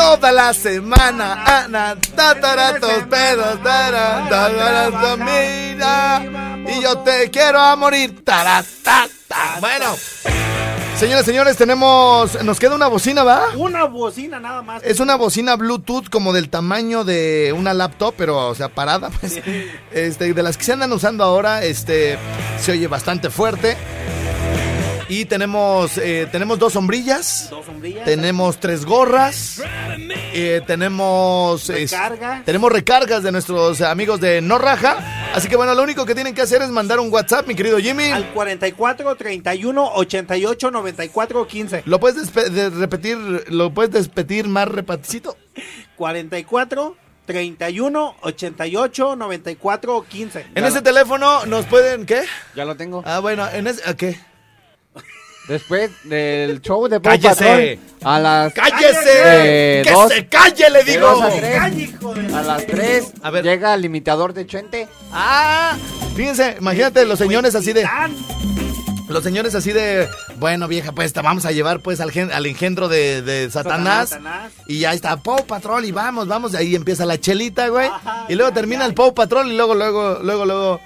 toda 0.00 0.32
la 0.32 0.54
semana. 0.54 1.44
Ana, 1.44 1.96
tataratos, 2.14 3.04
pedos, 3.08 3.62
tarantas, 3.62 5.18
mira. 5.18 6.22
Y 6.66 6.82
yo 6.82 6.98
te 6.98 7.30
quiero 7.30 7.60
a 7.60 7.76
morir. 7.76 8.24
Taratata. 8.24 9.58
Bueno. 9.60 9.94
Señores, 10.96 11.24
señores, 11.24 11.56
tenemos. 11.56 12.42
Nos 12.42 12.58
queda 12.58 12.74
una 12.74 12.88
bocina, 12.88 13.24
¿va? 13.24 13.48
Una 13.56 13.84
bocina 13.84 14.38
nada 14.38 14.62
más. 14.62 14.82
Es 14.84 15.00
una 15.00 15.16
bocina 15.16 15.56
Bluetooth 15.56 16.10
como 16.10 16.32
del 16.32 16.50
tamaño 16.50 17.04
de 17.04 17.54
una 17.56 17.72
laptop, 17.72 18.14
pero, 18.16 18.48
o 18.48 18.54
sea, 18.54 18.68
parada, 18.68 19.10
pues. 19.20 19.40
Este, 19.92 20.32
de 20.34 20.42
las 20.42 20.56
que 20.56 20.64
se 20.64 20.72
andan 20.72 20.92
usando 20.92 21.24
ahora, 21.24 21.64
este. 21.64 22.18
Se 22.60 22.72
oye 22.72 22.86
bastante 22.86 23.30
fuerte. 23.30 23.76
Y 25.10 25.24
tenemos, 25.24 25.98
eh, 25.98 26.28
tenemos 26.30 26.56
dos 26.60 26.74
sombrillas. 26.74 27.50
Tenemos 28.04 28.60
tres 28.60 28.84
gorras. 28.84 29.60
Eh, 30.32 30.62
tenemos. 30.68 31.66
Recargas. 31.66 32.44
tenemos 32.44 32.70
recargas 32.70 33.24
de 33.24 33.32
nuestros 33.32 33.80
amigos 33.80 34.20
de 34.20 34.40
No 34.40 34.56
Raja. 34.58 35.32
Así 35.34 35.48
que 35.48 35.56
bueno, 35.56 35.74
lo 35.74 35.82
único 35.82 36.06
que 36.06 36.14
tienen 36.14 36.32
que 36.32 36.42
hacer 36.42 36.62
es 36.62 36.68
mandar 36.68 37.00
un 37.00 37.12
WhatsApp, 37.12 37.48
mi 37.48 37.56
querido 37.56 37.78
Jimmy. 37.78 38.04
Al 38.04 38.28
44 38.32 39.16
31 39.16 39.90
88 39.94 40.70
94 40.70 41.46
15. 41.46 41.82
¿Lo 41.86 41.98
puedes 41.98 42.32
repetir? 42.78 43.18
¿Lo 43.48 43.74
puedes 43.74 43.90
despetir 43.90 44.46
más 44.46 44.68
repatito? 44.68 45.36
44 45.96 46.96
31 47.26 48.14
88 48.20 49.16
94 49.16 50.06
15. 50.08 50.46
En 50.54 50.64
ese 50.64 50.82
teléfono 50.82 51.46
nos 51.46 51.66
pueden, 51.66 52.06
¿qué? 52.06 52.22
Ya 52.54 52.64
lo 52.64 52.76
tengo. 52.76 53.02
Ah, 53.04 53.18
bueno, 53.18 53.48
en 53.52 53.66
ese, 53.66 53.82
¿qué? 53.96 54.29
Después 55.48 55.90
del 56.04 56.60
show 56.60 56.86
de 56.88 56.98
Bob 56.98 57.04
¡Cállese! 57.04 57.78
Patrón, 57.98 58.12
a 58.12 58.18
las 58.20 58.52
¡Cállese! 58.52 59.82
¡Que 59.84 59.94
se 60.08 60.26
calle, 60.26 60.70
le 60.70 60.84
digo! 60.84 61.08
A, 61.08 61.28
las 61.28 62.66
tres, 62.66 63.12
a 63.22 63.30
las 63.30 63.42
3 63.42 63.44
llega 63.44 63.74
el 63.74 63.84
imitador 63.84 64.32
de 64.32 64.46
Chente. 64.46 64.88
¡Ah! 65.12 65.76
Fíjense, 66.14 66.56
imagínate 66.60 67.04
los 67.04 67.18
señores 67.18 67.54
así 67.54 67.72
de... 67.72 67.88
Los 69.08 69.24
señores 69.24 69.56
así 69.56 69.72
de, 69.72 70.08
bueno 70.36 70.68
vieja, 70.68 70.92
pues 70.92 71.12
te 71.12 71.20
vamos 71.20 71.44
a 71.44 71.50
llevar 71.50 71.80
pues 71.80 72.00
al, 72.00 72.12
gen, 72.12 72.30
al 72.30 72.46
engendro 72.46 72.88
de, 72.88 73.48
Satanás, 73.50 74.16
Y 74.68 74.84
ahí 74.84 74.94
está 74.94 75.16
Pow 75.16 75.44
Patrol 75.46 75.84
y 75.84 75.90
vamos, 75.90 76.28
vamos. 76.28 76.52
Y 76.52 76.56
ahí 76.58 76.74
empieza 76.76 77.04
la 77.04 77.18
chelita, 77.18 77.68
güey. 77.68 77.90
Y 78.28 78.36
luego 78.36 78.52
termina 78.52 78.86
el 78.86 78.94
Pow 78.94 79.12
Patrol 79.12 79.48
y 79.50 79.56
luego, 79.56 79.74
luego, 79.74 80.20
luego, 80.22 80.44
luego 80.44 80.80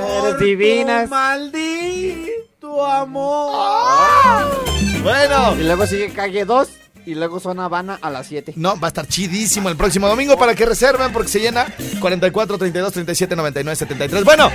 Mujeres 0.00 0.38
divinas. 0.40 1.08
Maldito 1.08 2.84
amor. 2.86 4.64
Bueno. 5.02 5.56
Y 5.58 5.64
luego 5.64 5.86
sigue 5.86 6.10
calle 6.12 6.44
2. 6.44 6.68
Y 7.06 7.14
luego 7.14 7.40
son 7.40 7.58
Habana 7.58 7.98
a 8.02 8.10
las 8.10 8.26
7. 8.26 8.52
No, 8.56 8.78
va 8.78 8.88
a 8.88 8.90
estar 8.90 9.06
chidísimo 9.06 9.70
el 9.70 9.76
próximo 9.76 10.08
domingo 10.08 10.36
para 10.36 10.54
que 10.54 10.66
reserven 10.66 11.10
porque 11.10 11.30
se 11.30 11.40
llena 11.40 11.66
44, 12.00 12.58
32, 12.58 12.92
37, 12.92 13.34
99, 13.34 13.76
73. 13.76 14.24
Bueno, 14.24 14.50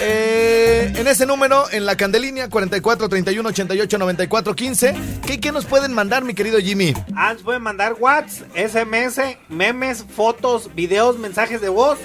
eh, 0.00 0.92
en 0.94 1.06
ese 1.06 1.26
número, 1.26 1.70
en 1.70 1.86
la 1.86 1.96
candelínea 1.96 2.48
44 2.48 3.08
31 3.08 3.48
88 3.48 3.98
94 3.98 4.54
15, 4.54 4.94
¿qué, 5.26 5.40
qué 5.40 5.52
nos 5.52 5.64
pueden 5.64 5.92
mandar, 5.92 6.24
mi 6.24 6.34
querido 6.34 6.58
Jimmy? 6.58 6.94
Ah, 7.16 7.32
nos 7.34 7.42
pueden 7.42 7.62
mandar 7.62 7.96
WhatsApp, 7.98 8.48
SMS, 8.56 9.20
memes, 9.48 10.04
fotos, 10.08 10.74
videos, 10.74 11.18
mensajes 11.18 11.60
de 11.60 11.68
voz. 11.68 11.98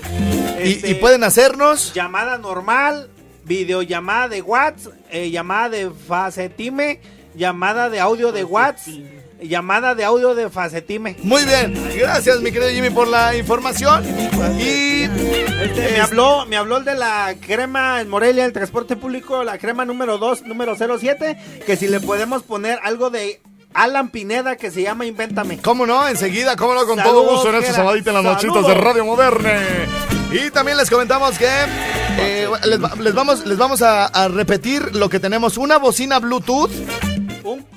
Y, 0.64 0.74
Este, 0.74 0.92
y 0.92 0.94
pueden 0.96 1.24
hacernos. 1.24 1.94
Llamada 1.94 2.38
normal, 2.38 3.10
videollamada 3.46 4.30
de 4.30 4.42
WhatsApp, 4.42 4.94
eh, 5.12 5.30
llamada 5.32 5.70
de 5.70 5.92
Facetime 5.92 7.00
llamada 7.36 7.90
de 7.90 8.00
audio 8.00 8.32
de 8.32 8.44
WhatsApp, 8.44 8.94
llamada 9.48 9.96
de 9.96 10.04
audio 10.04 10.36
de 10.36 10.50
Facetime. 10.50 11.16
Muy 11.24 11.44
bien, 11.46 11.74
gracias 11.98 12.40
mi 12.42 12.52
querido 12.52 12.70
Jimmy 12.72 12.90
por 12.90 13.08
la 13.08 13.36
información. 13.36 14.04
Y 14.60 15.04
Este, 15.04 15.92
me 15.94 16.02
habló, 16.02 16.46
me 16.46 16.58
habló 16.58 16.78
el 16.78 16.86
de 16.86 16.96
la 16.96 17.36
crema 17.40 18.02
en 18.02 18.10
Morelia, 18.10 18.46
el 18.46 18.54
transporte 18.54 18.96
público, 18.96 19.44
la 19.44 19.58
crema 19.58 19.86
número 19.86 20.18
2, 20.18 20.44
número 20.44 20.76
07, 20.76 21.38
que 21.66 21.76
si 21.78 21.88
le 21.88 22.00
podemos 22.00 22.44
poner 22.44 22.80
algo 22.84 23.10
de 23.10 23.42
Alan 23.74 24.10
Pineda 24.10 24.56
que 24.56 24.70
se 24.72 24.82
llama 24.84 25.06
Invéntame. 25.06 25.58
¿Cómo 25.60 25.86
no? 25.86 26.08
Enseguida, 26.08 26.56
cómo 26.56 26.74
no, 26.76 26.86
con 26.86 26.98
Saludos, 26.98 27.14
todo 27.24 27.32
gusto 27.34 27.50
en 27.50 27.56
este 27.56 27.68
Jera. 27.72 27.78
sabadito 27.78 28.10
en 28.10 28.16
las 28.16 28.24
nochitas 28.24 28.68
de 28.68 28.74
Radio 28.76 29.06
Moderne. 29.06 29.60
Y 30.32 30.50
también 30.52 30.78
les 30.78 30.90
comentamos 30.90 31.38
que 31.38 31.48
eh, 32.20 32.48
les, 32.66 32.84
va- 32.84 32.94
les 33.00 33.14
vamos, 33.14 33.46
les 33.46 33.58
vamos 33.58 33.82
a, 33.82 34.06
a 34.06 34.28
repetir 34.28 34.96
lo 34.96 35.08
que 35.10 35.20
tenemos. 35.20 35.58
Una 35.58 35.78
bocina 35.78 36.20
Bluetooth, 36.20 36.72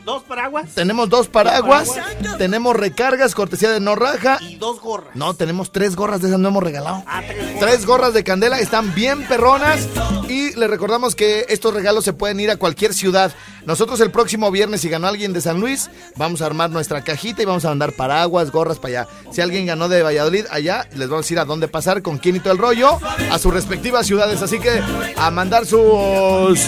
dos 0.06 0.22
paraguas 0.22 0.46
tenemos 0.74 1.08
dos 1.08 1.28
paraguas, 1.28 1.90
tenemos 2.38 2.76
recargas, 2.76 3.34
cortesía 3.34 3.70
de 3.70 3.80
no 3.80 3.96
raja. 3.96 4.38
y 4.40 4.56
dos 4.56 4.80
gorras. 4.80 5.14
No, 5.16 5.34
tenemos 5.34 5.72
tres 5.72 5.96
gorras 5.96 6.22
de 6.22 6.28
esas, 6.28 6.38
no 6.38 6.48
hemos 6.48 6.62
regalado. 6.62 7.02
Ah, 7.06 7.22
tres 7.26 7.38
gorras. 7.38 7.60
Tres 7.60 7.86
gorras 7.86 8.14
de 8.14 8.24
candela, 8.24 8.60
están 8.60 8.94
bien 8.94 9.26
perronas 9.26 9.88
y 10.28 10.54
les 10.54 10.70
recordamos 10.70 11.14
que 11.14 11.46
estos 11.48 11.74
regalos 11.74 12.04
se 12.04 12.12
pueden 12.12 12.38
ir 12.40 12.50
a 12.50 12.56
cualquier 12.56 12.94
ciudad. 12.94 13.34
Nosotros 13.64 14.00
el 14.00 14.12
próximo 14.12 14.50
viernes, 14.50 14.80
si 14.82 14.88
ganó 14.88 15.08
alguien 15.08 15.32
de 15.32 15.40
San 15.40 15.60
Luis, 15.60 15.90
vamos 16.14 16.40
a 16.40 16.46
armar 16.46 16.70
nuestra 16.70 17.02
cajita 17.02 17.42
y 17.42 17.44
vamos 17.44 17.64
a 17.64 17.70
mandar 17.70 17.92
paraguas, 17.92 18.52
gorras 18.52 18.78
para 18.78 19.00
allá. 19.00 19.08
Si 19.32 19.40
alguien 19.40 19.66
ganó 19.66 19.88
de 19.88 20.02
Valladolid, 20.02 20.46
allá 20.50 20.86
les 20.92 21.08
vamos 21.08 21.24
a 21.24 21.26
decir 21.26 21.38
a 21.40 21.44
dónde 21.44 21.66
pasar, 21.66 22.02
con 22.02 22.18
quién 22.18 22.36
y 22.36 22.40
todo 22.40 22.52
el 22.52 22.58
rollo, 22.58 22.98
a 23.30 23.38
sus 23.38 23.52
respectivas 23.52 24.06
ciudades. 24.06 24.40
Así 24.40 24.60
que 24.60 24.80
a 25.16 25.30
mandar 25.30 25.66
sus 25.66 26.60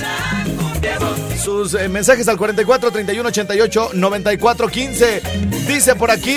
sus 1.42 1.74
eh, 1.74 1.88
mensajes 1.88 2.28
al 2.28 2.36
44 2.36 2.90
31 2.90 3.28
88 3.28 3.90
94 3.94 4.68
15. 4.68 5.22
Dice 5.66 5.94
por 5.94 6.10
aquí. 6.10 6.36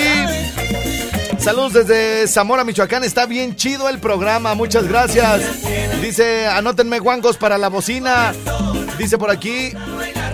Saludos 1.38 1.72
desde 1.72 2.28
Zamora, 2.28 2.62
Michoacán. 2.64 3.02
Está 3.04 3.26
bien 3.26 3.56
chido 3.56 3.88
el 3.88 3.98
programa. 3.98 4.54
Muchas 4.54 4.86
gracias. 4.86 5.42
Dice, 6.00 6.46
anótenme 6.46 7.00
guangos 7.00 7.36
para 7.36 7.58
la 7.58 7.68
bocina. 7.68 8.32
Dice 8.96 9.18
por 9.18 9.30
aquí, 9.30 9.72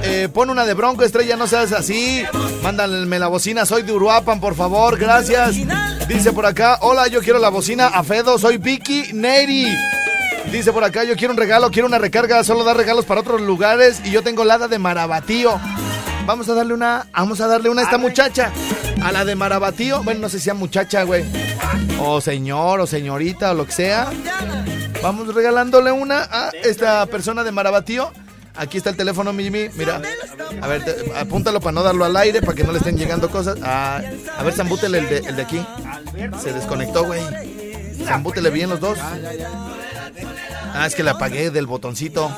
eh, 0.02 0.28
pon 0.32 0.50
una 0.50 0.66
de 0.66 0.74
Bronco, 0.74 1.04
estrella, 1.04 1.36
no 1.36 1.46
seas 1.46 1.72
así. 1.72 2.24
Mándame 2.62 3.18
la 3.18 3.28
bocina, 3.28 3.64
soy 3.64 3.82
de 3.82 3.92
Uruapan, 3.92 4.40
por 4.40 4.54
favor, 4.54 4.98
gracias. 4.98 5.56
Dice 6.08 6.32
por 6.32 6.44
acá, 6.44 6.78
hola, 6.82 7.06
yo 7.06 7.20
quiero 7.20 7.38
la 7.38 7.48
bocina 7.48 7.86
a 7.86 8.04
Fedo, 8.04 8.38
soy 8.38 8.58
Vicky 8.58 9.12
Neri. 9.14 9.68
Dice 10.50 10.72
por 10.72 10.82
acá, 10.82 11.04
yo 11.04 11.14
quiero 11.16 11.32
un 11.32 11.38
regalo, 11.38 11.70
quiero 11.70 11.86
una 11.86 11.98
recarga, 11.98 12.42
solo 12.42 12.64
da 12.64 12.72
regalos 12.74 13.04
para 13.04 13.20
otros 13.20 13.40
lugares 13.40 14.00
y 14.04 14.10
yo 14.10 14.22
tengo 14.22 14.44
la 14.44 14.54
hada 14.54 14.66
de 14.68 14.78
Marabatío. 14.78 15.60
Vamos 16.26 16.48
a 16.48 16.54
darle 16.54 16.74
una, 16.74 17.06
vamos 17.12 17.40
a 17.40 17.46
darle 17.46 17.68
una 17.70 17.82
a 17.82 17.84
esta 17.84 17.98
muchacha. 17.98 18.50
A 19.02 19.12
la 19.12 19.24
de 19.24 19.34
Marabatío, 19.36 20.02
bueno, 20.02 20.20
no 20.20 20.28
sé 20.28 20.38
si 20.38 20.44
sea 20.44 20.54
muchacha, 20.54 21.02
güey. 21.04 21.24
O 22.00 22.20
señor, 22.20 22.80
o 22.80 22.86
señorita, 22.86 23.52
o 23.52 23.54
lo 23.54 23.66
que 23.66 23.72
sea. 23.72 24.10
Vamos 25.02 25.32
regalándole 25.34 25.92
una 25.92 26.22
a 26.30 26.50
esta 26.64 27.04
persona 27.06 27.44
de 27.44 27.52
Marabatío. 27.52 28.10
Aquí 28.56 28.78
está 28.78 28.90
el 28.90 28.96
teléfono, 28.96 29.32
Mimi. 29.32 29.68
Mira, 29.76 30.02
a 30.60 30.66
ver, 30.66 30.84
te- 30.84 31.12
apúntalo 31.16 31.60
para 31.60 31.72
no 31.72 31.82
darlo 31.84 32.04
al 32.04 32.16
aire, 32.16 32.40
para 32.42 32.54
que 32.54 32.64
no 32.64 32.72
le 32.72 32.78
estén 32.78 32.96
llegando 32.96 33.30
cosas. 33.30 33.56
Ah, 33.62 34.00
a 34.36 34.42
ver, 34.42 34.52
zambútele 34.54 34.98
el 34.98 35.08
de, 35.08 35.16
el 35.18 35.36
de 35.36 35.42
aquí. 35.42 35.64
Se 36.42 36.52
desconectó, 36.52 37.04
güey. 37.04 37.20
Zambútele 38.04 38.50
bien 38.50 38.68
los 38.70 38.80
dos. 38.80 38.98
Ah, 40.78 40.86
es 40.86 40.94
que 40.94 41.02
le 41.02 41.10
apagué 41.10 41.50
del 41.50 41.66
botoncito. 41.66 42.30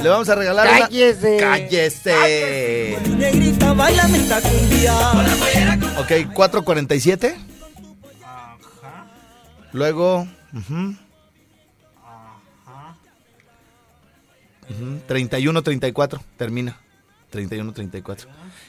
Le 0.00 0.08
vamos 0.08 0.28
a 0.28 0.34
regalar 0.36 0.68
una- 0.68 0.78
Cállese. 0.86 1.36
¡Cállese! 1.38 2.98
Negrita, 3.16 3.72
bailame 3.72 4.18
esta 4.18 4.40
cumbia. 4.40 4.94
Ok, 5.98 6.32
4.47. 6.34 7.34
Luego. 9.72 10.26
ujú. 10.54 10.94
Ujú, 14.70 15.00
31-34. 15.08 16.20
Termina. 16.36 16.76
31-34. 17.32 18.26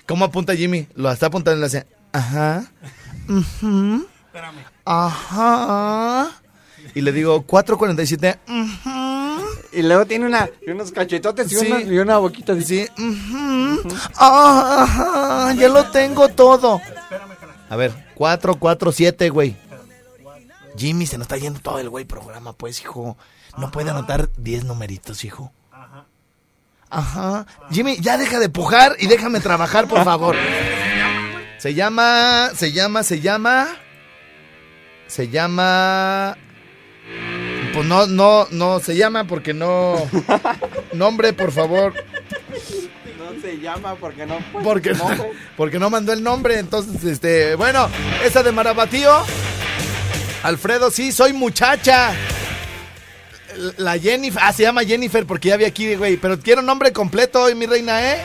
¿Cómo 0.07 0.25
apunta 0.25 0.55
Jimmy? 0.55 0.87
Lo 0.95 1.11
está 1.11 1.27
apuntando 1.27 1.55
en 1.55 1.61
la 1.61 1.67
hace. 1.67 1.85
Ajá. 2.13 2.63
ujú, 3.29 4.07
Ajá. 4.85 6.31
Y 6.95 7.01
le 7.01 7.11
digo 7.11 7.45
4.47. 7.45 8.39
ujú, 8.47 9.45
Y 9.71 9.81
luego 9.83 10.05
tiene 10.05 10.25
una, 10.25 10.49
unos 10.67 10.91
cachetotes 10.91 11.51
y, 11.51 11.55
Sí. 11.55 11.67
una, 11.71 11.81
y 11.81 11.99
una 11.99 12.17
boquita 12.17 12.53
así. 12.53 12.63
Sí. 12.65 12.87
Ajá. 14.17 15.53
Ya 15.53 15.69
lo 15.69 15.85
tengo 15.91 16.29
todo. 16.29 16.81
A 17.69 17.75
ver, 17.75 17.93
447, 18.15 19.29
güey. 19.29 19.55
Jimmy, 20.77 21.05
se 21.05 21.17
nos 21.17 21.25
está 21.25 21.37
yendo 21.37 21.59
todo 21.59 21.79
el 21.79 21.89
güey 21.89 22.05
programa, 22.05 22.53
pues, 22.53 22.81
hijo. 22.81 23.17
No 23.57 23.69
puede 23.71 23.89
anotar 23.91 24.29
10 24.37 24.63
numeritos, 24.65 25.23
hijo. 25.25 25.51
Ajá. 26.91 27.45
Jimmy, 27.69 27.97
ya 27.99 28.17
deja 28.17 28.39
de 28.39 28.49
pujar 28.49 28.95
y 28.99 29.05
déjame 29.07 29.39
trabajar, 29.41 29.87
por 29.87 30.03
favor. 30.03 30.35
Se 31.59 31.73
llama, 31.75 32.49
se 32.55 32.71
llama, 32.71 33.03
se 33.03 33.19
llama. 33.19 33.67
Se 35.07 35.27
llama. 35.29 36.37
Pues 37.79 37.87
no, 37.87 38.07
no, 38.07 38.45
no, 38.51 38.81
se 38.81 38.97
llama 38.97 39.23
porque 39.23 39.53
no. 39.53 39.95
Nombre, 40.91 41.31
por 41.31 41.53
favor. 41.53 41.93
No 43.17 43.41
se 43.41 43.57
llama 43.57 43.95
porque 43.95 44.25
no. 44.25 44.37
Porque, 44.61 44.91
no, 44.91 45.05
porque 45.55 45.79
no 45.79 45.89
mandó 45.89 46.11
el 46.11 46.21
nombre, 46.21 46.59
entonces, 46.59 47.01
este, 47.05 47.55
bueno, 47.55 47.89
esa 48.21 48.43
de 48.43 48.51
Marabatío. 48.51 49.09
Alfredo, 50.43 50.91
sí, 50.91 51.13
soy 51.13 51.31
muchacha. 51.31 52.11
La 53.77 53.97
Jennifer, 53.97 54.41
ah, 54.43 54.51
se 54.51 54.63
llama 54.63 54.83
Jennifer 54.83 55.25
porque 55.25 55.47
ya 55.47 55.55
vi 55.55 55.63
aquí, 55.63 55.95
güey, 55.95 56.17
pero 56.17 56.37
quiero 56.37 56.61
nombre 56.61 56.91
completo 56.91 57.43
hoy, 57.43 57.55
mi 57.55 57.65
reina, 57.65 58.11
¿eh? 58.11 58.17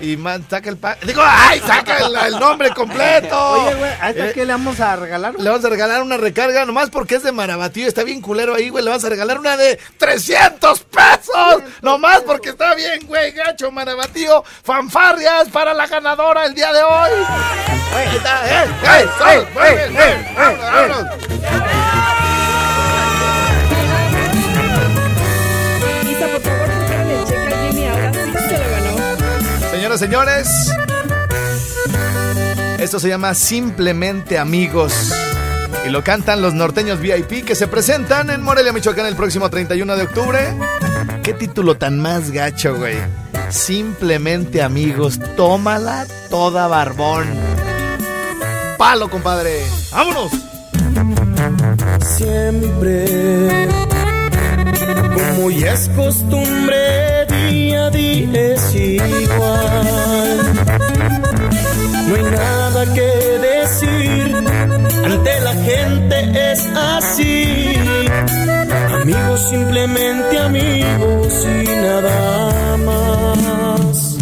Y 0.00 0.16
man, 0.16 0.44
saca 0.48 0.68
el 0.68 0.76
pa... 0.76 0.96
Digo, 1.02 1.22
¡ay! 1.24 1.60
¡Saca 1.60 1.98
el, 1.98 2.14
el 2.14 2.38
nombre 2.38 2.70
completo! 2.70 3.36
Oye, 3.66 3.74
güey, 3.74 3.90
¿a 4.00 4.10
esta 4.10 4.26
Eh, 4.28 4.32
qué 4.34 4.44
le 4.44 4.52
vamos 4.52 4.78
a 4.80 4.96
regalar? 4.96 5.34
Le 5.38 5.48
vamos 5.48 5.64
a 5.64 5.68
regalar 5.68 6.02
una 6.02 6.16
recarga, 6.16 6.64
nomás 6.66 6.90
porque 6.90 7.16
es 7.16 7.22
de 7.22 7.32
Marabatío, 7.32 7.88
está 7.88 8.04
bien 8.04 8.20
culero 8.20 8.54
ahí, 8.54 8.68
güey. 8.68 8.84
Le 8.84 8.90
vamos 8.90 9.04
a 9.04 9.08
regalar 9.08 9.38
una 9.38 9.56
de 9.56 9.78
300 9.98 10.80
pesos, 10.80 11.62
nomás 11.82 12.20
porque 12.20 12.50
está 12.50 12.74
bien, 12.74 13.06
güey, 13.06 13.32
gacho, 13.32 13.70
Marabatío. 13.70 14.44
Fanfarrias 14.62 15.48
para 15.48 15.72
la 15.72 15.86
ganadora 15.86 16.44
el 16.44 16.54
día 16.54 16.72
de 16.72 16.82
hoy. 16.82 17.10
Ahí 17.94 18.16
está, 18.16 18.64
¡eh! 18.64 18.66
¡eh! 18.82 19.08
¡eh! 19.30 19.46
muy 19.54 19.74
bien, 19.74 19.92
bien, 19.94 20.34
vámonos, 20.36 20.60
vámonos. 20.60 22.05
Señores, 29.98 30.48
esto 32.78 33.00
se 33.00 33.08
llama 33.08 33.34
Simplemente 33.34 34.38
Amigos. 34.38 34.92
Y 35.86 35.90
lo 35.90 36.02
cantan 36.04 36.42
los 36.42 36.54
norteños 36.54 37.00
VIP 37.00 37.44
que 37.44 37.54
se 37.54 37.66
presentan 37.66 38.30
en 38.30 38.42
Morelia, 38.42 38.72
Michoacán 38.72 39.06
el 39.06 39.16
próximo 39.16 39.48
31 39.48 39.96
de 39.96 40.02
octubre. 40.02 40.54
¿Qué 41.22 41.32
título 41.32 41.76
tan 41.76 41.98
más 42.00 42.30
gacho, 42.30 42.76
güey? 42.76 42.96
Simplemente 43.48 44.62
Amigos. 44.62 45.18
Tómala 45.36 46.06
toda 46.28 46.66
barbón. 46.66 47.26
Palo, 48.76 49.08
compadre. 49.08 49.62
¡Vámonos! 49.92 50.32
Siempre, 52.16 53.68
como 55.14 55.50
ya 55.50 55.72
es 55.72 55.88
costumbre, 55.90 57.15
día 57.46 57.86
a 57.86 57.90
día 57.90 58.52
es 58.52 58.74
igual. 58.74 60.38
No 62.08 62.14
hay 62.14 62.22
nada 62.22 62.94
que 62.94 63.10
decir, 63.50 64.34
ante 65.04 65.40
la 65.40 65.54
gente 65.54 66.52
es 66.52 66.66
así. 66.74 67.74
Amigos, 69.00 69.40
simplemente 69.50 70.38
amigos 70.38 71.46
y 71.46 71.64
nada 71.86 72.76
más. 72.88 74.16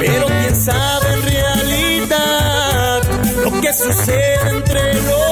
Pero 0.00 0.26
quién 0.26 0.56
sabe 0.56 1.06
en 1.14 1.22
realidad 1.22 3.02
lo 3.44 3.60
que 3.60 3.72
sucede 3.72 4.48
entre 4.50 4.94
los 4.94 5.27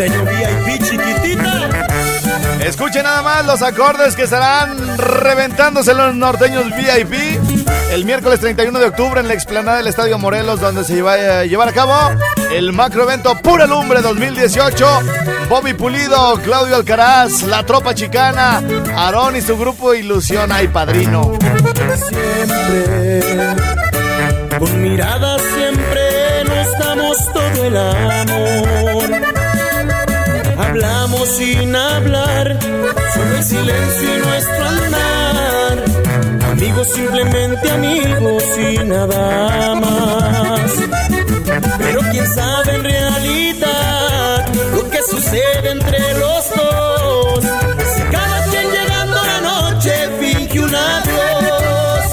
norteño 0.00 0.24
VIP 0.24 0.82
chiquitita. 0.82 1.68
Escuchen 2.64 3.02
nada 3.02 3.20
más 3.22 3.44
los 3.44 3.60
acordes 3.60 4.16
que 4.16 4.22
estarán 4.22 4.96
reventándose 4.96 5.92
los 5.92 6.14
norteños 6.14 6.64
VIP 6.74 7.12
el 7.92 8.04
miércoles 8.06 8.40
31 8.40 8.78
de 8.78 8.86
octubre 8.86 9.20
en 9.20 9.28
la 9.28 9.34
explanada 9.34 9.76
del 9.78 9.88
Estadio 9.88 10.18
Morelos, 10.18 10.58
donde 10.60 10.84
se 10.84 11.02
va 11.02 11.40
a 11.40 11.44
llevar 11.44 11.68
a 11.68 11.72
cabo 11.72 11.94
el 12.50 12.72
macro 12.72 13.02
evento 13.02 13.36
Pura 13.42 13.66
Lumbre 13.66 14.00
2018. 14.00 14.86
Bobby 15.50 15.74
Pulido, 15.74 16.40
Claudio 16.42 16.76
Alcaraz, 16.76 17.42
la 17.42 17.66
tropa 17.66 17.94
chicana, 17.94 18.62
Aarón 18.94 19.36
y 19.36 19.42
su 19.42 19.58
grupo 19.58 19.92
Ilusión 19.92 20.50
Ay 20.50 20.68
Padrino. 20.68 21.32
Siempre, 22.08 23.56
con 24.58 24.80
miradas 24.80 25.42
siempre 25.42 26.44
nos 26.44 26.78
damos 26.78 27.32
todo 27.34 27.64
el 27.66 27.76
amor. 27.76 28.79
Sin 31.26 31.76
hablar, 31.76 32.58
solo 33.14 33.36
el 33.36 33.44
silencio 33.44 34.16
y 34.16 34.20
nuestro 34.26 34.66
andar. 34.66 35.84
Amigos, 36.50 36.88
simplemente 36.88 37.70
amigos 37.70 38.42
y 38.58 38.78
nada 38.78 39.74
más. 39.74 40.72
Pero 41.78 42.00
quién 42.10 42.26
sabe 42.26 42.74
en 42.74 42.84
realidad 42.84 44.46
lo 44.72 44.88
que 44.88 45.02
sucede 45.02 45.70
entre 45.70 46.14
los 46.14 46.50
dos. 46.56 47.44
Si 47.94 48.02
cada 48.10 48.44
quien 48.50 48.70
llegando 48.70 49.16
la 49.22 49.40
noche 49.40 49.92
finge 50.20 50.60
un 50.60 50.74
adiós. 50.74 52.04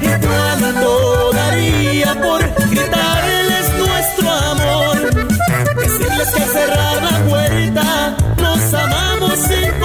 ¿Y 0.00 0.08
cuánto 0.26 1.32
daría 1.32 2.14
por 2.14 2.70
gritarles 2.70 3.66
nuestro 3.76 4.30
amor? 4.30 4.96
Decirles 5.76 6.28
que 6.30 6.42
cerrar 6.42 7.02
la 7.02 7.09
amamos 8.74 9.38
sin 9.38 9.80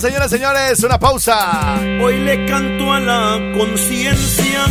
señoras 0.00 0.32
y 0.32 0.36
señores, 0.36 0.82
una 0.84 0.98
pausa. 0.98 1.78
Hoy 2.02 2.16
le 2.24 2.46
canto 2.46 2.92
a 2.92 3.00
la 3.00 3.38
conciencia 3.56 4.64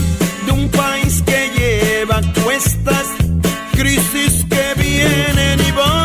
de 0.46 0.52
un 0.52 0.70
país 0.70 1.22
que 1.26 1.52
lleva 1.56 2.22
cuestas, 2.44 3.08
crisis 3.74 4.46
que 4.50 4.82
vienen 4.82 5.60
y 5.60 5.72
van. 5.72 6.01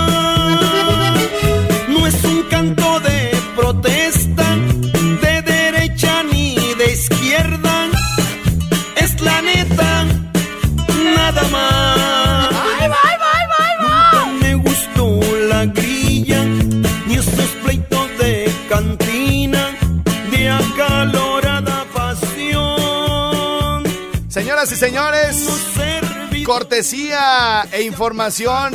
Y 24.77 24.79
señores, 24.79 25.49
cortesía 26.45 27.67
e 27.73 27.83
información 27.83 28.75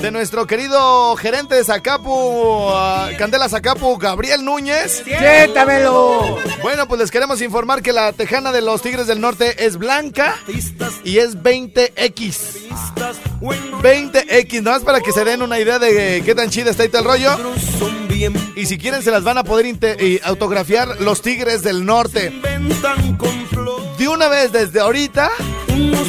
de 0.00 0.10
nuestro 0.10 0.46
querido 0.46 1.16
gerente 1.16 1.54
de 1.54 1.64
Zacapu, 1.64 2.68
ah, 2.70 3.08
Candela 3.16 3.48
Zacapu, 3.48 3.96
Gabriel 3.96 4.44
Núñez. 4.44 5.02
¡Siéntamelo! 5.04 6.38
Bueno, 6.60 6.86
pues 6.86 7.00
les 7.00 7.10
queremos 7.10 7.40
informar 7.40 7.82
que 7.82 7.92
la 7.92 8.12
tejana 8.12 8.52
de 8.52 8.60
los 8.60 8.82
Tigres 8.82 9.06
del 9.06 9.20
Norte 9.20 9.64
es 9.64 9.78
blanca 9.78 10.36
y 11.04 11.18
es 11.18 11.38
20X. 11.38 12.68
20X, 13.40 14.62
nomás 14.62 14.82
para 14.82 15.00
que 15.00 15.12
se 15.12 15.24
den 15.24 15.40
una 15.40 15.58
idea 15.58 15.78
de 15.78 16.22
qué 16.24 16.34
tan 16.34 16.50
chida 16.50 16.70
está 16.70 16.82
ahí 16.82 16.90
todo 16.90 17.00
el 17.02 17.08
rollo. 17.08 17.30
Y 18.56 18.66
si 18.66 18.76
quieren 18.76 19.02
se 19.02 19.10
las 19.10 19.24
van 19.24 19.38
a 19.38 19.44
poder 19.44 19.66
autografiar 20.24 21.00
los 21.00 21.22
Tigres 21.22 21.62
del 21.62 21.86
Norte. 21.86 22.32
Una 24.18 24.26
vez 24.26 24.50
desde 24.50 24.80
ahorita 24.80 25.30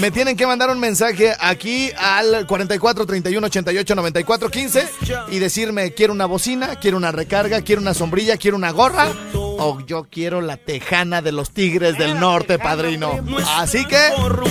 me 0.02 0.10
tienen 0.10 0.36
que 0.36 0.48
mandar 0.48 0.72
un 0.72 0.80
mensaje 0.80 1.36
aquí 1.40 1.92
al 1.96 2.48
44 2.48 3.06
31 3.06 3.46
88 3.46 3.96
94 3.96 4.50
15 4.50 4.88
y 5.30 5.38
decirme 5.38 5.94
quiero 5.94 6.12
una 6.14 6.26
bocina, 6.26 6.78
quiero 6.78 6.98
una 6.98 7.12
recarga, 7.12 7.62
quiero 7.62 7.84
una 7.84 7.94
sombrilla, 7.94 8.38
quiero 8.38 8.58
una 8.58 8.72
gorra 8.72 9.14
o 9.36 9.80
yo 9.86 10.08
quiero 10.10 10.42
la 10.42 10.58
tejana 10.58 11.22
de 11.22 11.34
los 11.34 11.52
Tigres 11.52 12.00
del 12.00 12.20
Norte, 12.20 12.58
padrino. 12.58 13.12
Así 13.58 13.86
que, 13.86 14.02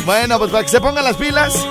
bueno, 0.07 0.39
pues 0.39 0.53
para 0.53 0.63
que 0.63 0.71
se 0.71 0.81
pongan 0.81 1.03
las 1.03 1.17
pilas. 1.17 1.67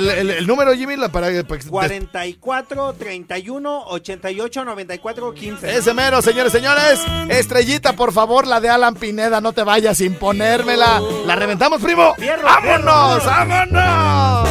El, 0.00 0.08
el- 0.18 0.30
el 0.30 0.46
número, 0.46 0.72
Jimmy, 0.74 0.96
la 0.96 1.08
para, 1.10 1.28
para- 1.46 1.60
44 1.68 2.94
31 2.94 3.84
88 3.88 4.64
94 4.64 5.34
15. 5.34 5.76
Ese 5.76 5.94
mero, 5.94 6.22
señores, 6.22 6.52
señores. 6.52 7.00
Estrellita, 7.28 7.94
por 7.94 8.12
favor, 8.12 8.46
la 8.46 8.60
de 8.60 8.68
Alan 8.70 8.94
Pineda, 8.94 9.40
no 9.40 9.52
te 9.52 9.62
vayas 9.62 9.98
sin 9.98 10.14
ponérmela. 10.14 11.00
¿La 11.26 11.36
reventamos, 11.36 11.80
primo? 11.82 12.14
¡Vámonos! 12.42 13.24
¡Vámonos! 13.24 14.48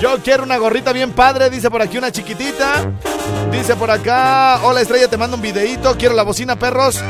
Yo 0.00 0.18
quiero 0.24 0.44
una 0.44 0.56
gorrita 0.56 0.92
bien 0.92 1.12
padre, 1.12 1.50
dice 1.50 1.70
por 1.70 1.82
aquí 1.82 1.98
una 1.98 2.10
chiquitita. 2.10 2.90
Dice 3.52 3.76
por 3.76 3.90
acá, 3.90 4.60
hola 4.62 4.80
Estrella, 4.80 5.08
te 5.08 5.16
mando 5.18 5.36
un 5.36 5.42
videíto. 5.42 5.96
Quiero 5.98 6.14
la 6.14 6.22
bocina, 6.22 6.58
perros, 6.58 7.00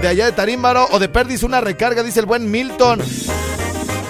de 0.00 0.08
allá 0.08 0.26
de 0.26 0.32
Tarímbaro 0.32 0.86
o 0.90 0.98
de 0.98 1.08
Perdis, 1.08 1.42
una 1.42 1.60
recarga, 1.60 2.02
dice 2.02 2.20
el 2.20 2.26
buen 2.26 2.50
Milton. 2.50 3.00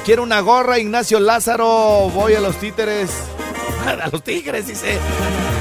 Quiero 0.04 0.22
una 0.22 0.40
gorra, 0.40 0.78
Ignacio 0.78 1.18
Lázaro. 1.18 2.10
Voy 2.14 2.34
a 2.34 2.40
los 2.40 2.56
títeres. 2.56 3.10
A 3.86 4.08
los 4.08 4.22
tigres, 4.22 4.66
dice. 4.66 4.98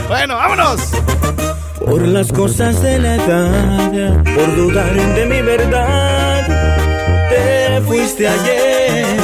Bueno, 0.10 0.36
vámonos. 0.36 0.82
Por 1.86 2.02
las 2.08 2.32
cosas 2.32 2.82
de 2.82 3.00
la 3.00 3.16
edad, 3.16 4.24
por 4.24 4.56
dudar 4.56 4.94
de 4.94 5.26
mi 5.26 5.42
verdad, 5.42 6.48
te 7.30 7.82
fuiste 7.82 8.28
ayer. 8.28 9.18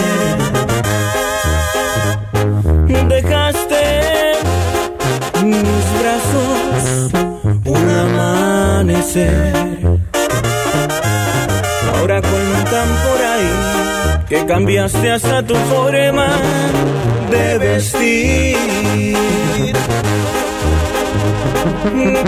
Dejaste 3.08 4.34
mis 5.44 6.00
brazos 6.00 7.12
un 7.66 7.90
amanecer. 7.90 9.54
Ahora 11.96 12.22
cuentan 12.22 12.88
por 13.04 13.22
ahí 13.26 13.79
que 14.30 14.46
cambiaste 14.46 15.12
hasta 15.12 15.42
tu 15.42 15.56
forma 15.56 16.28
de 17.32 17.58
vestir 17.58 18.58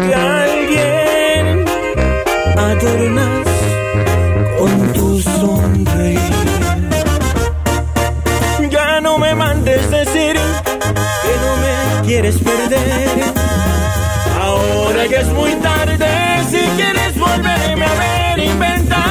que 0.08 0.16
alguien 0.16 1.66
adornas 2.58 3.48
con 4.58 4.94
tu 4.94 5.22
sonreír. 5.22 6.20
Ya 8.72 9.00
no 9.00 9.20
me 9.20 9.36
mandes 9.36 9.90
decir 9.92 10.34
que 10.34 11.34
no 11.44 11.58
me 11.58 12.08
quieres 12.08 12.38
perder. 12.40 13.10
Ahora 14.42 15.06
ya 15.06 15.20
es 15.20 15.28
muy 15.28 15.54
tarde, 15.56 16.08
si 16.50 16.62
quieres 16.78 17.16
volverme 17.20 17.86
a 17.86 17.94
ver, 17.94 18.40
invéntame. 18.40 19.11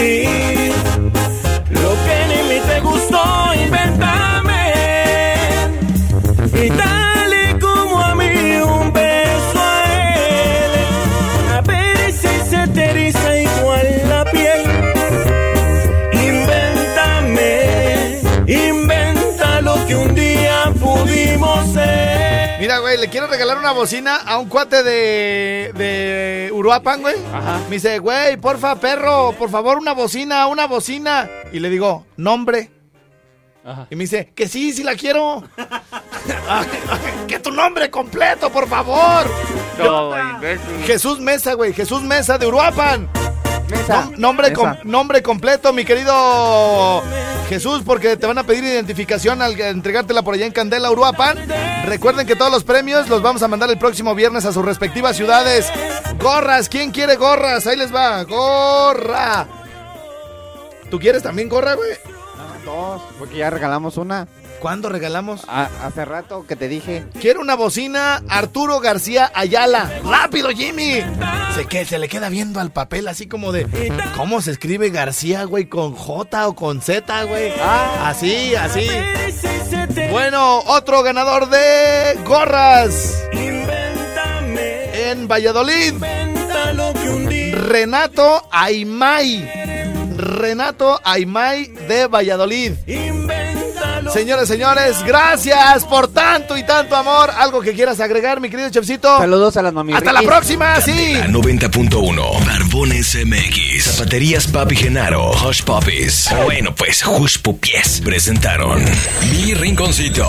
need 0.00 0.59
güey, 22.90 23.00
le 23.00 23.08
quiero 23.08 23.28
regalar 23.28 23.56
una 23.56 23.70
bocina 23.70 24.16
a 24.16 24.38
un 24.38 24.48
cuate 24.48 24.82
de, 24.82 25.72
de 25.76 26.50
Uruapan, 26.52 27.00
güey. 27.00 27.14
Me 27.68 27.76
dice, 27.76 28.00
güey, 28.00 28.36
porfa, 28.36 28.74
perro, 28.80 29.32
por 29.38 29.48
favor, 29.48 29.78
una 29.78 29.92
bocina, 29.92 30.48
una 30.48 30.66
bocina. 30.66 31.30
Y 31.52 31.60
le 31.60 31.70
digo, 31.70 32.04
nombre. 32.16 32.72
Y 33.90 33.94
me 33.94 34.04
dice, 34.04 34.32
que 34.34 34.48
sí, 34.48 34.72
sí 34.72 34.82
la 34.82 34.96
quiero. 34.96 35.44
Que 37.28 37.38
tu 37.38 37.52
nombre 37.52 37.90
completo, 37.90 38.50
por 38.50 38.68
favor. 38.68 39.24
No, 39.78 40.10
Jesús 40.84 41.20
Mesa, 41.20 41.54
güey, 41.54 41.72
Jesús 41.72 42.02
Mesa 42.02 42.36
de 42.38 42.46
Uruapan. 42.46 43.08
Mesa. 43.70 44.10
Nombre, 44.16 44.50
Mesa. 44.50 44.60
com- 44.60 44.90
nombre 44.90 45.22
completo, 45.22 45.72
mi 45.72 45.84
querido 45.84 47.02
Jesús, 47.48 47.82
porque 47.84 48.16
te 48.16 48.26
van 48.26 48.38
a 48.38 48.44
pedir 48.44 48.64
identificación 48.64 49.42
al 49.42 49.58
entregártela 49.60 50.22
por 50.22 50.34
allá 50.34 50.46
en 50.46 50.52
Candela, 50.52 50.90
Uruapan. 50.90 51.38
Recuerden 51.86 52.26
que 52.26 52.36
todos 52.36 52.50
los 52.52 52.64
premios 52.64 53.08
los 53.08 53.22
vamos 53.22 53.42
a 53.42 53.48
mandar 53.48 53.70
el 53.70 53.78
próximo 53.78 54.14
viernes 54.14 54.44
a 54.44 54.52
sus 54.52 54.64
respectivas 54.64 55.16
ciudades. 55.16 55.70
Gorras, 56.20 56.68
¿quién 56.68 56.90
quiere 56.90 57.16
gorras? 57.16 57.66
Ahí 57.66 57.76
les 57.76 57.94
va, 57.94 58.22
gorra. 58.24 59.46
¿Tú 60.90 60.98
quieres 60.98 61.22
también 61.22 61.48
gorra, 61.48 61.74
güey? 61.74 61.90
Dos, 62.64 63.00
porque 63.18 63.38
ya 63.38 63.50
regalamos 63.50 63.96
una. 63.96 64.26
¿Cuándo 64.60 64.88
regalamos? 64.90 65.42
A- 65.48 65.70
hace 65.84 66.04
rato 66.04 66.46
que 66.46 66.54
te 66.54 66.68
dije. 66.68 67.04
Quiero 67.20 67.40
una 67.40 67.54
bocina 67.56 68.22
Arturo 68.28 68.78
García 68.80 69.30
Ayala. 69.34 69.90
¡Rápido, 70.04 70.50
Jimmy! 70.50 71.02
Se, 71.54 71.66
que, 71.66 71.84
se 71.84 71.98
le 71.98 72.08
queda 72.08 72.28
viendo 72.28 72.60
al 72.60 72.70
papel 72.70 73.08
así 73.08 73.26
como 73.26 73.52
de... 73.52 73.66
¿Cómo 74.16 74.40
se 74.42 74.50
escribe 74.52 74.90
García, 74.90 75.44
güey? 75.44 75.66
¿Con 75.66 75.94
J 75.94 76.46
o 76.48 76.54
con 76.54 76.80
Z, 76.82 77.24
güey? 77.24 77.52
Así, 78.04 78.54
así. 78.54 78.86
Bueno, 80.10 80.58
otro 80.66 81.02
ganador 81.02 81.48
de 81.48 82.18
gorras. 82.24 83.24
En 84.92 85.26
Valladolid. 85.26 85.94
Renato 87.54 88.46
Aymay. 88.52 89.48
Renato 90.16 91.00
Aymay 91.04 91.66
de 91.88 92.06
Valladolid. 92.06 92.72
Señores, 94.12 94.48
señores, 94.48 95.02
gracias 95.04 95.84
por 95.84 96.08
tanto 96.08 96.56
y 96.56 96.64
tanto 96.64 96.96
amor. 96.96 97.30
¿Algo 97.30 97.60
que 97.60 97.72
quieras 97.72 98.00
agregar, 98.00 98.40
mi 98.40 98.50
querido 98.50 98.68
Chefcito? 98.70 99.18
Saludos 99.18 99.56
a 99.56 99.62
las 99.62 99.72
mami. 99.72 99.92
Hasta 99.94 100.12
la 100.12 100.22
próxima, 100.22 100.80
sí. 100.80 101.14
La 101.14 101.28
90.1 101.28 102.46
Barbones 102.46 103.16
MX 103.24 103.84
Zapaterías 103.84 104.46
Papi 104.48 104.76
Genaro 104.76 105.30
Hush 105.30 105.62
Puppies 105.62 106.30
O 106.32 106.44
Bueno 106.44 106.74
pues 106.74 107.04
Hush 107.06 107.38
Pupies 107.38 108.00
Presentaron 108.04 108.84
Mi 109.30 109.54
Rinconcito 109.54 110.26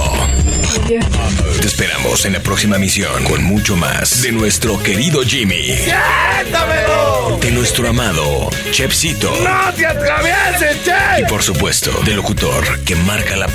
Te 0.88 1.68
esperamos 1.68 2.26
en 2.26 2.34
la 2.34 2.40
próxima 2.40 2.78
misión 2.78 3.24
Con 3.26 3.44
mucho 3.44 3.76
más 3.76 4.22
De 4.22 4.32
nuestro 4.32 4.82
querido 4.82 5.22
Jimmy 5.24 5.76
¡Siéntamelo! 5.78 7.38
De 7.42 7.52
nuestro 7.52 7.90
amado 7.90 8.50
Chepsito 8.72 9.32
¡No 9.44 9.74
te 9.74 9.86
atravieses, 9.86 10.84
che! 10.84 11.22
Y 11.22 11.26
por 11.26 11.44
supuesto 11.44 11.92
Del 12.06 12.18
locutor 12.18 12.80
que 12.84 12.96
marca 12.96 13.36
la 13.36 13.48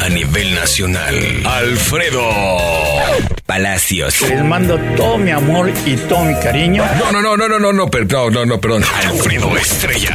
A 0.00 0.08
nivel 0.08 0.54
nacional 0.54 1.42
Alfredo 1.44 2.22
Palacios 3.46 4.20
Les 4.22 4.44
mando 4.44 4.78
todo 4.96 5.18
mi 5.18 5.30
amor 5.30 5.70
y 5.84 5.96
todo 5.96 6.24
mi 6.24 6.34
cariño. 6.40 6.84
No, 6.98 7.12
no, 7.12 7.22
no, 7.22 7.36
no, 7.36 7.48
no, 7.48 7.58
no, 7.58 7.72
no, 7.72 7.90
no, 7.90 8.30
no, 8.30 8.46
no, 8.46 8.60
perdón. 8.60 8.84
Alfredo 9.06 9.56
Estrella. 9.56 10.14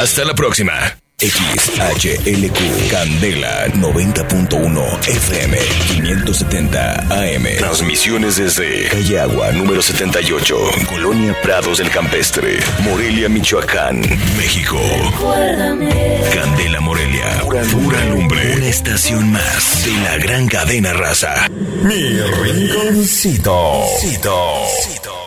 Hasta 0.00 0.24
la 0.24 0.34
próxima. 0.34 0.96
XHLQ 1.20 2.90
Candela 2.92 3.66
90.1 3.74 5.08
FM 5.08 5.58
570 5.88 7.06
AM. 7.10 7.56
Transmisiones 7.58 8.36
desde 8.36 8.86
Calle 8.88 9.18
Agua 9.18 9.50
número 9.50 9.82
78, 9.82 10.56
Colonia 10.88 11.34
Prados 11.42 11.78
del 11.78 11.90
Campestre, 11.90 12.60
Morelia, 12.84 13.28
Michoacán, 13.28 14.00
México. 14.36 14.78
Candela 16.32 16.80
Morelia, 16.80 17.40
pura, 17.42 17.62
pura 17.62 18.04
lumbre. 18.04 18.54
Una 18.54 18.68
estación 18.68 19.32
más 19.32 19.84
de 19.84 19.92
la 20.04 20.18
gran 20.18 20.46
cadena 20.46 20.92
raza. 20.92 21.48
Mi 21.82 22.10
rinconcito. 22.20 23.82
Cito. 24.00 25.17